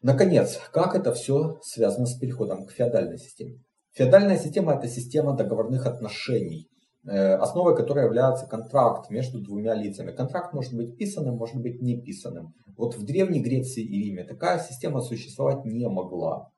Наконец, 0.01 0.59
как 0.71 0.95
это 0.95 1.11
все 1.13 1.59
связано 1.63 2.05
с 2.05 2.17
переходом 2.17 2.65
к 2.65 2.71
феодальной 2.71 3.17
системе? 3.17 3.63
Феодальная 3.97 4.37
система– 4.37 4.73
это 4.75 4.87
система 4.87 5.33
договорных 5.35 5.87
отношений, 5.87 6.67
э, 7.07 7.33
основой 7.33 7.75
которой 7.75 8.05
является 8.05 8.45
контракт 8.45 9.09
между 9.09 9.41
двумя 9.41 9.73
лицами. 9.73 10.11
Контракт 10.11 10.53
может 10.53 10.75
быть 10.75 10.95
писанным, 10.97 11.35
может 11.37 11.59
быть 11.59 11.81
не 11.81 11.99
писанным. 11.99 12.53
Вот 12.77 12.95
в 12.95 13.03
Древней 13.03 13.39
Греции 13.39 13.81
и 13.83 14.03
Риме 14.03 14.23
такая 14.23 14.59
система 14.59 15.01
существовать 15.01 15.65
не 15.65 15.89
могла. 15.89 16.51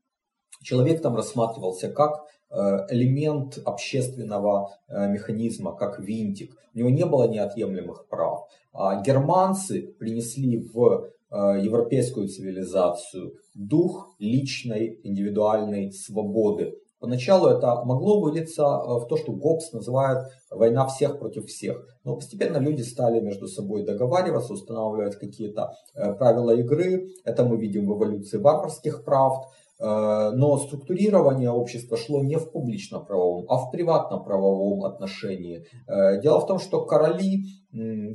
Человек 0.63 1.01
там 1.01 1.15
рассматривался 1.15 1.89
как 1.89 2.25
э, 2.49 2.55
элемент 2.89 3.57
общественного 3.63 4.71
э, 4.89 5.07
механизма, 5.07 5.77
как 5.77 5.97
винтик. 5.97 6.53
У 6.73 6.79
него 6.79 6.89
не 6.89 7.05
было 7.05 7.29
неотъемлемых 7.29 8.09
прав. 8.09 8.49
А 8.73 9.01
германцы 9.01 9.95
принесли 9.97 10.57
в 10.73 11.09
европейскую 11.31 12.27
цивилизацию 12.27 13.35
дух 13.53 14.15
личной 14.17 14.99
индивидуальной 15.03 15.91
свободы. 15.91 16.73
Поначалу 16.99 17.47
это 17.47 17.83
могло 17.85 18.19
вылиться 18.19 18.63
в 18.63 19.05
то, 19.07 19.17
что 19.17 19.31
Гоббс 19.31 19.73
называет 19.73 20.25
война 20.49 20.87
всех 20.87 21.19
против 21.19 21.45
всех. 21.45 21.85
Но 22.03 22.15
постепенно 22.15 22.57
люди 22.57 22.81
стали 22.81 23.19
между 23.19 23.47
собой 23.47 23.85
договариваться, 23.85 24.53
устанавливать 24.53 25.15
какие-то 25.15 25.73
правила 25.93 26.51
игры. 26.51 27.07
Это 27.23 27.43
мы 27.43 27.57
видим 27.57 27.87
в 27.87 27.97
эволюции 27.97 28.37
варварских 28.37 29.03
правд. 29.03 29.45
Э, 29.79 30.31
но 30.33 30.57
структурирование 30.57 31.49
общества 31.49 31.97
шло 31.97 32.21
не 32.21 32.37
в 32.37 32.51
публично-правовом, 32.51 33.45
а 33.49 33.57
в 33.57 33.71
приватно-правовом 33.71 34.83
отношении. 34.83 35.65
Э, 35.87 36.21
дело 36.21 36.41
в 36.41 36.47
том, 36.47 36.59
что 36.59 36.85
короли, 36.85 37.45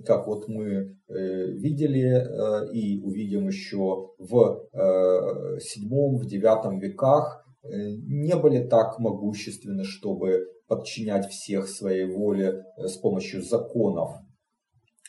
как 0.05 0.27
вот 0.27 0.49
мы 0.49 0.67
э, 0.67 0.85
видели 1.09 2.27
и 2.73 3.01
увидим 3.01 3.47
еще 3.47 4.11
в 4.19 4.67
7-9 4.75 6.81
веках, 6.81 7.44
не 7.69 8.37
были 8.37 8.67
так 8.67 8.99
могущественны, 8.99 9.85
чтобы 9.85 10.47
подчинять 10.67 11.27
всех 11.29 11.69
своей 11.69 12.07
воле 12.07 12.65
с 12.77 12.97
помощью 12.97 13.43
законов. 13.43 14.11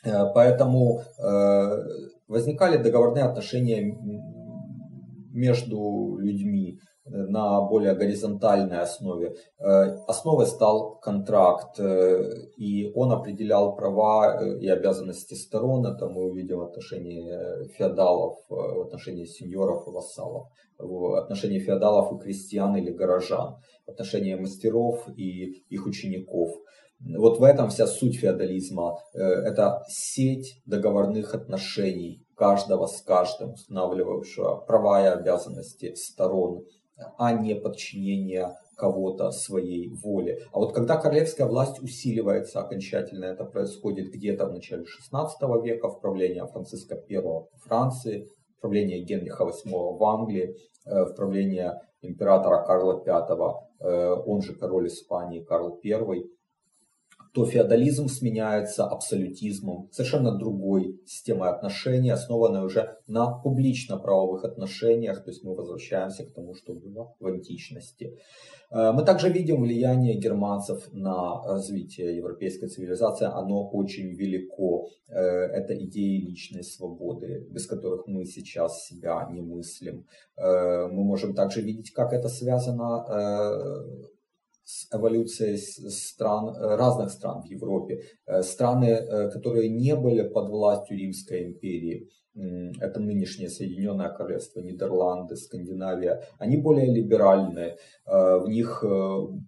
Поэтому 0.02 1.02
возникали 2.28 2.82
договорные 2.82 3.24
отношения 3.24 3.96
между 5.36 6.16
людьми 6.18 6.78
э, 6.78 6.95
на 7.06 7.60
более 7.62 7.94
горизонтальной 7.94 8.80
основе. 8.80 9.36
Э, 9.58 9.96
основой 10.06 10.46
стал 10.46 10.98
контракт, 10.98 11.78
э, 11.78 12.48
и 12.56 12.90
он 12.94 13.12
определял 13.12 13.76
права 13.76 14.42
и 14.42 14.66
обязанности 14.66 15.34
сторон. 15.34 15.86
Это 15.86 16.08
мы 16.08 16.24
увидим 16.24 16.58
в 16.58 16.62
отношении 16.62 17.68
феодалов, 17.76 18.38
в 18.48 18.82
отношении 18.82 19.24
сеньоров 19.24 19.86
и 19.86 19.90
вассалов, 19.90 20.48
в 20.78 21.14
отношении 21.16 21.60
феодалов 21.60 22.12
и 22.12 22.22
крестьян 22.22 22.76
или 22.76 22.90
горожан, 22.90 23.56
в 23.86 23.90
отношении 23.90 24.34
мастеров 24.34 25.08
и 25.16 25.62
их 25.68 25.86
учеников. 25.86 26.50
Вот 27.18 27.38
в 27.38 27.42
этом 27.42 27.68
вся 27.68 27.86
суть 27.86 28.18
феодализма. 28.18 28.96
Это 29.12 29.82
сеть 29.86 30.62
договорных 30.64 31.34
отношений, 31.34 32.26
каждого 32.34 32.86
с 32.86 33.02
каждым, 33.02 33.52
устанавливавшего 33.52 34.64
права 34.66 35.02
и 35.02 35.06
обязанности 35.08 35.94
сторон, 35.94 36.64
а 37.18 37.32
не 37.32 37.54
подчинение 37.54 38.54
кого-то 38.76 39.30
своей 39.30 39.88
воле. 39.88 40.38
А 40.52 40.58
вот 40.58 40.74
когда 40.74 40.96
королевская 40.96 41.46
власть 41.46 41.82
усиливается 41.82 42.60
окончательно, 42.60 43.24
это 43.24 43.44
происходит 43.44 44.12
где-то 44.12 44.46
в 44.46 44.52
начале 44.52 44.84
16 44.84 45.40
века, 45.64 45.88
в 45.88 46.00
правлении 46.00 46.42
Франциска 46.52 46.96
I 47.10 47.18
в 47.18 47.48
Франции, 47.64 48.28
в 48.58 48.60
правлении 48.60 49.02
Генриха 49.02 49.44
VIII 49.44 49.96
в 49.96 50.04
Англии, 50.04 50.56
э, 50.86 51.04
в 51.04 51.14
правлении 51.14 51.70
императора 52.02 52.64
Карла 52.64 53.02
V, 53.02 53.54
э, 53.80 54.12
он 54.26 54.42
же 54.42 54.54
король 54.54 54.88
Испании 54.88 55.42
Карл 55.42 55.80
I, 55.82 56.24
то 57.36 57.44
феодализм 57.44 58.08
сменяется 58.08 58.86
абсолютизмом, 58.86 59.90
совершенно 59.92 60.38
другой 60.38 60.98
системой 61.04 61.50
отношений, 61.50 62.08
основанной 62.08 62.64
уже 62.64 62.96
на 63.06 63.26
публично-правовых 63.26 64.42
отношениях, 64.44 65.22
то 65.22 65.30
есть 65.30 65.44
мы 65.44 65.54
возвращаемся 65.54 66.24
к 66.24 66.32
тому, 66.32 66.54
что 66.54 66.72
было 66.72 67.14
в 67.20 67.26
античности. 67.26 68.16
Э, 68.70 68.92
мы 68.92 69.04
также 69.04 69.28
видим 69.28 69.60
влияние 69.60 70.18
германцев 70.18 70.88
на 70.92 71.42
развитие 71.46 72.16
европейской 72.16 72.68
цивилизации, 72.68 73.26
оно 73.26 73.68
очень 73.68 74.14
велико. 74.14 74.88
Э, 75.10 75.20
это 75.20 75.76
идеи 75.84 76.16
личной 76.30 76.64
свободы, 76.64 77.46
без 77.50 77.66
которых 77.66 78.06
мы 78.06 78.24
сейчас 78.24 78.86
себя 78.86 79.28
не 79.30 79.42
мыслим. 79.42 80.06
Э, 80.38 80.86
мы 80.86 81.04
можем 81.04 81.34
также 81.34 81.60
видеть, 81.60 81.90
как 81.92 82.14
это 82.14 82.28
связано 82.28 83.04
с 84.66 84.92
эволюцией 84.92 85.58
стран, 85.58 86.48
э, 86.48 86.76
разных 86.76 87.10
стран 87.10 87.40
в 87.42 87.46
Европе. 87.46 88.00
Э, 88.26 88.42
страны, 88.42 88.86
э, 88.86 89.30
которые 89.30 89.68
не 89.68 89.94
были 89.94 90.28
под 90.28 90.48
властью 90.48 90.98
Римской 90.98 91.44
империи, 91.44 92.08
это 92.36 93.00
нынешнее 93.00 93.48
Соединенное 93.48 94.10
Королевство, 94.10 94.60
Нидерланды, 94.60 95.36
Скандинавия, 95.36 96.22
они 96.38 96.58
более 96.58 96.92
либеральные, 96.92 97.78
в 98.04 98.46
них 98.48 98.84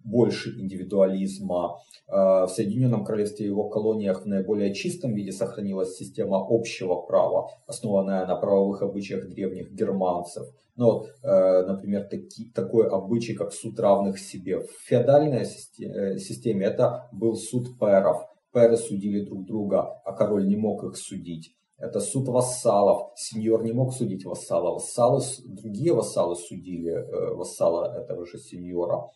больше 0.03 0.59
индивидуализма. 0.59 1.77
В 2.07 2.47
Соединенном 2.47 3.05
Королевстве 3.05 3.45
и 3.45 3.49
его 3.49 3.69
колониях 3.69 4.23
в 4.23 4.25
наиболее 4.25 4.73
чистом 4.73 5.13
виде 5.13 5.31
сохранилась 5.31 5.95
система 5.95 6.43
общего 6.49 6.95
права, 6.95 7.49
основанная 7.67 8.25
на 8.25 8.35
правовых 8.35 8.81
обычаях 8.81 9.29
древних 9.29 9.71
германцев. 9.71 10.47
Ну, 10.75 11.05
например, 11.21 12.05
таки, 12.05 12.49
такой 12.55 12.87
обычай, 12.87 13.35
как 13.35 13.53
суд 13.53 13.79
равных 13.79 14.17
себе. 14.17 14.61
В 14.61 14.69
феодальной 14.87 15.45
системе 15.45 16.65
это 16.65 17.09
был 17.11 17.35
суд 17.35 17.77
пэров. 17.77 18.25
Пэры 18.51 18.77
судили 18.77 19.23
друг 19.23 19.45
друга, 19.45 20.01
а 20.03 20.13
король 20.13 20.47
не 20.47 20.55
мог 20.55 20.83
их 20.83 20.97
судить. 20.97 21.55
Это 21.79 22.01
суд 22.01 22.27
вассалов. 22.27 23.11
Сеньор 23.15 23.63
не 23.63 23.71
мог 23.71 23.93
судить 23.93 24.25
вассала. 24.25 24.73
Вассалы, 24.73 25.21
другие 25.45 25.93
вассалы 25.93 26.35
судили 26.35 26.91
э, 26.91 27.33
вассала 27.33 27.97
этого 28.01 28.25
же 28.25 28.37
сеньора. 28.37 29.07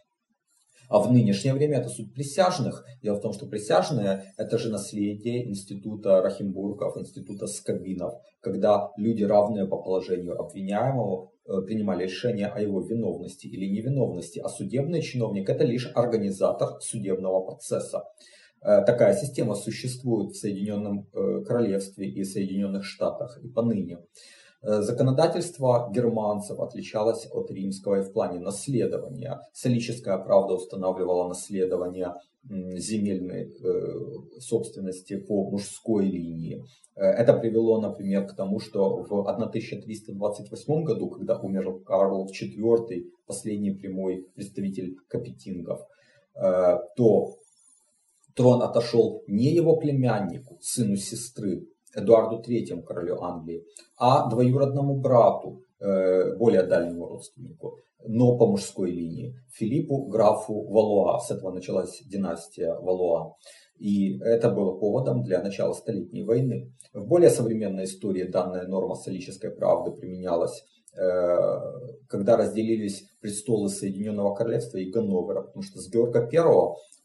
А 0.89 0.99
в 0.99 1.11
нынешнее 1.11 1.53
время 1.53 1.79
это 1.79 1.89
суд 1.89 2.13
присяжных. 2.13 2.85
Дело 3.01 3.15
в 3.15 3.21
том, 3.21 3.33
что 3.33 3.47
присяжные– 3.47 4.33
это 4.37 4.57
же 4.57 4.69
наследие 4.69 5.49
института 5.49 6.21
Рахимбургов, 6.21 6.97
института 6.97 7.47
Скобинов, 7.47 8.13
когда 8.41 8.91
люди, 8.97 9.23
равные 9.23 9.65
по 9.65 9.77
положению 9.77 10.39
обвиняемого, 10.39 11.31
э, 11.45 11.61
принимали 11.65 12.03
решение 12.03 12.47
о 12.47 12.61
его 12.61 12.81
виновности 12.81 13.47
или 13.47 13.65
невиновности, 13.65 14.39
а 14.39 14.49
судебный 14.49 15.01
чиновник– 15.01 15.49
это 15.49 15.63
лишь 15.63 15.89
организатор 15.95 16.79
судебного 16.81 17.41
процесса. 17.41 18.03
Такая 18.63 19.15
система 19.15 19.55
существует 19.55 20.31
в 20.31 20.37
Соединенном 20.37 21.05
Королевстве 21.45 22.07
и 22.07 22.23
Соединенных 22.23 22.85
Штатах 22.85 23.37
и 23.43 23.49
поныне. 23.49 23.99
Законодательство 24.61 25.89
германцев 25.93 26.59
отличалось 26.59 27.27
от 27.29 27.51
римского 27.51 27.99
и 27.99 28.01
в 28.01 28.13
плане 28.13 28.39
наследования. 28.39 29.41
Солическая 29.51 30.17
правда 30.17 30.53
устанавливала 30.53 31.27
наследование 31.27 32.13
земельной 32.49 33.53
э, 33.63 34.39
собственности 34.39 35.17
по 35.17 35.49
мужской 35.49 36.05
линии. 36.05 36.63
Э, 36.95 37.03
это 37.05 37.33
привело, 37.33 37.79
например, 37.79 38.27
к 38.27 38.35
тому, 38.35 38.59
что 38.59 39.03
в 39.03 39.29
1328 39.29 40.83
году, 40.83 41.09
когда 41.09 41.39
умер 41.39 41.79
Карл 41.85 42.27
IV, 42.29 43.03
последний 43.25 43.71
прямой 43.71 44.27
представитель 44.35 44.97
капетингов, 45.07 45.81
э, 46.35 46.79
то 46.97 47.37
трон 48.35 48.61
отошел 48.61 49.23
не 49.27 49.53
его 49.53 49.77
племяннику, 49.77 50.57
сыну 50.61 50.95
сестры, 50.95 51.67
Эдуарду 51.95 52.41
III, 52.41 52.81
королю 52.83 53.21
Англии, 53.21 53.63
а 53.97 54.27
двоюродному 54.29 54.99
брату, 54.99 55.63
более 55.79 56.63
дальнему 56.63 57.07
родственнику, 57.07 57.77
но 58.05 58.37
по 58.37 58.47
мужской 58.47 58.89
линии, 58.91 59.35
Филиппу 59.51 60.05
графу 60.07 60.53
Валуа. 60.63 61.19
С 61.19 61.29
этого 61.31 61.51
началась 61.51 62.01
династия 62.05 62.73
Валуа. 62.79 63.35
И 63.77 64.17
это 64.19 64.49
было 64.49 64.77
поводом 64.77 65.23
для 65.23 65.41
начала 65.41 65.73
Столетней 65.73 66.23
войны. 66.23 66.73
В 66.93 67.05
более 67.05 67.29
современной 67.29 67.83
истории 67.85 68.23
данная 68.23 68.65
норма 68.67 68.95
солической 68.95 69.51
правды 69.51 69.91
применялась 69.91 70.63
Э, 70.63 70.82
когда 72.07 72.37
разделились 72.37 73.03
престолы 73.21 73.69
Соединенного 73.69 74.35
Королевства 74.35 74.77
и 74.77 74.91
Ганновера, 74.91 75.41
потому 75.41 75.63
что 75.63 75.79
с 75.79 75.89
Георга 75.89 76.29
I 76.31 76.37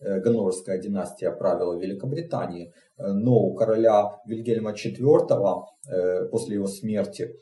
э, 0.00 0.20
Ганноверская 0.20 0.78
династия 0.78 1.30
правила 1.30 1.78
Великобритании, 1.78 2.74
э, 2.98 3.12
но 3.12 3.34
у 3.38 3.54
короля 3.54 4.20
Вильгельма 4.26 4.72
IV 4.72 6.28
после 6.30 6.56
его 6.56 6.66
смерти 6.66 7.34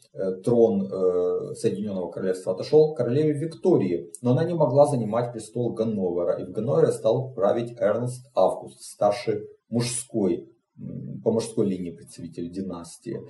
трон 0.45 0.89
Соединенного 1.57 2.13
Королевства 2.13 2.53
отошел 2.53 2.95
королеве 2.95 3.33
Виктории, 3.33 4.13
но 4.23 4.31
она 4.31 4.45
не 4.45 4.55
могла 4.55 4.87
занимать 4.87 5.33
престол 5.33 5.73
Ганновера, 5.73 6.41
и 6.41 6.45
в 6.45 6.53
Ганновере 6.53 6.93
стал 6.93 7.33
править 7.33 7.77
Эрнст 7.81 8.31
Август, 8.37 8.83
старший 8.83 9.49
мужской, 9.69 10.49
по 11.25 11.33
мужской 11.33 11.67
линии 11.67 11.91
представитель 11.91 12.53
династии. 12.53 13.21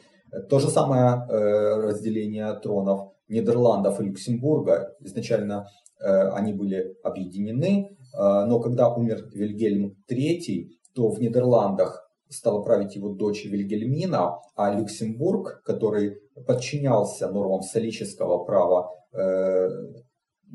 То 0.49 0.59
же 0.59 0.69
самое 0.69 1.27
э, 1.29 1.81
разделение 1.83 2.53
тронов 2.55 3.13
Нидерландов 3.29 4.01
и 4.01 4.05
Люксембурга. 4.05 4.97
Изначально 5.01 5.69
э, 6.01 6.29
они 6.31 6.53
были 6.53 6.97
объединены, 7.03 7.97
э, 8.13 8.45
но 8.47 8.61
когда 8.61 8.93
умер 8.93 9.31
Вильгельм 9.33 9.97
III, 10.11 10.69
то 10.95 11.11
в 11.11 11.21
Нидерландах 11.21 12.11
стала 12.29 12.63
править 12.63 12.97
его 12.97 13.11
дочь 13.11 13.45
Вильгельмина, 13.45 14.41
а 14.57 14.75
Люксембург, 14.75 15.63
который 15.65 16.19
подчинялся 16.47 17.31
нормам 17.31 17.63
солического 17.63 18.45
права, 18.45 18.91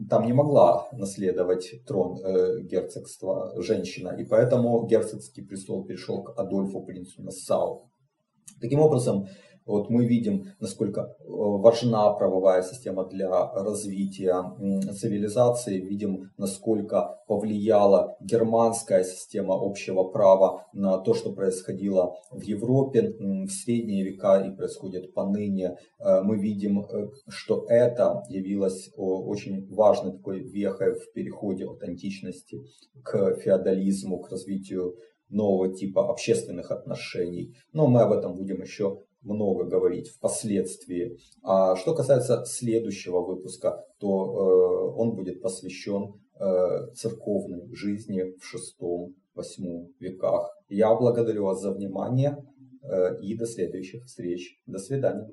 там 0.10 0.26
не 0.26 0.34
могла 0.34 0.88
наследовать 0.92 1.72
трон 1.88 2.18
герцогства 2.66 3.54
женщина, 3.62 4.10
и 4.10 4.26
поэтому 4.26 4.86
герцогский 4.86 5.46
престол 5.46 5.86
перешел 5.86 6.24
к 6.24 6.38
Адольфу 6.38 6.84
принцу 6.84 7.24
Нассау. 7.24 7.90
Таким 8.60 8.80
образом, 8.80 9.28
вот 9.66 9.90
мы 9.90 10.06
видим, 10.06 10.46
насколько 10.60 11.02
э, 11.02 11.24
важна 11.28 12.12
правовая 12.14 12.64
система 12.64 13.06
для 13.06 13.30
развития 13.54 14.44
цивилизации, 14.94 15.80
видим, 15.80 16.32
насколько 16.38 17.20
повлияла 17.28 18.18
германская 18.22 19.04
система 19.04 19.56
общего 19.56 20.04
права 20.04 20.68
на 20.74 20.98
то, 20.98 21.14
что 21.14 21.32
происходило 21.32 22.16
в 22.32 22.42
Европе 22.42 23.14
в 23.20 23.50
средние 23.50 24.04
века 24.04 24.42
и 24.42 24.56
происходит 24.56 25.14
поныне. 25.14 25.78
Э, 26.00 26.22
мы 26.22 26.38
видим, 26.38 26.82
э, 26.82 27.10
что 27.28 27.66
это 27.68 28.24
явилось 28.30 28.90
очень 28.98 29.68
важной 29.74 30.14
такой 30.14 30.40
вехой 30.40 30.96
в 30.96 31.12
переходе 31.14 31.66
от 31.66 31.84
античности 31.84 32.58
к 33.04 33.36
феодализму, 33.36 34.20
к 34.20 34.32
развитию 34.32 34.96
нового 35.32 35.74
типа 35.74 36.10
общественных 36.10 36.72
отношений. 36.72 37.56
Но 37.74 37.88
мы 37.88 38.02
об 38.02 38.12
этом 38.12 38.36
будем 38.36 38.62
еще 38.62 39.02
много 39.22 39.66
говорить 39.66 40.10
впоследствии. 40.10 41.18
А 41.44 41.76
что 41.76 41.94
касается 41.94 42.44
следующего 42.46 43.22
выпуска, 43.22 43.86
то 44.00 44.08
э, 44.08 45.00
он 45.00 45.16
будет 45.16 45.42
посвящен 45.42 46.20
э, 46.40 46.94
церковной 46.96 47.74
жизни 47.74 48.24
в 48.24 48.82
VI-VIII 48.82 49.94
веках. 50.00 50.50
Я 50.70 50.94
благодарю 50.96 51.46
вас 51.46 51.62
за 51.62 51.72
внимание 51.72 52.38
э, 52.84 53.20
и 53.22 53.38
до 53.38 53.46
следующих 53.46 54.06
встреч. 54.06 54.60
До 54.66 54.80
свидания. 54.80 55.30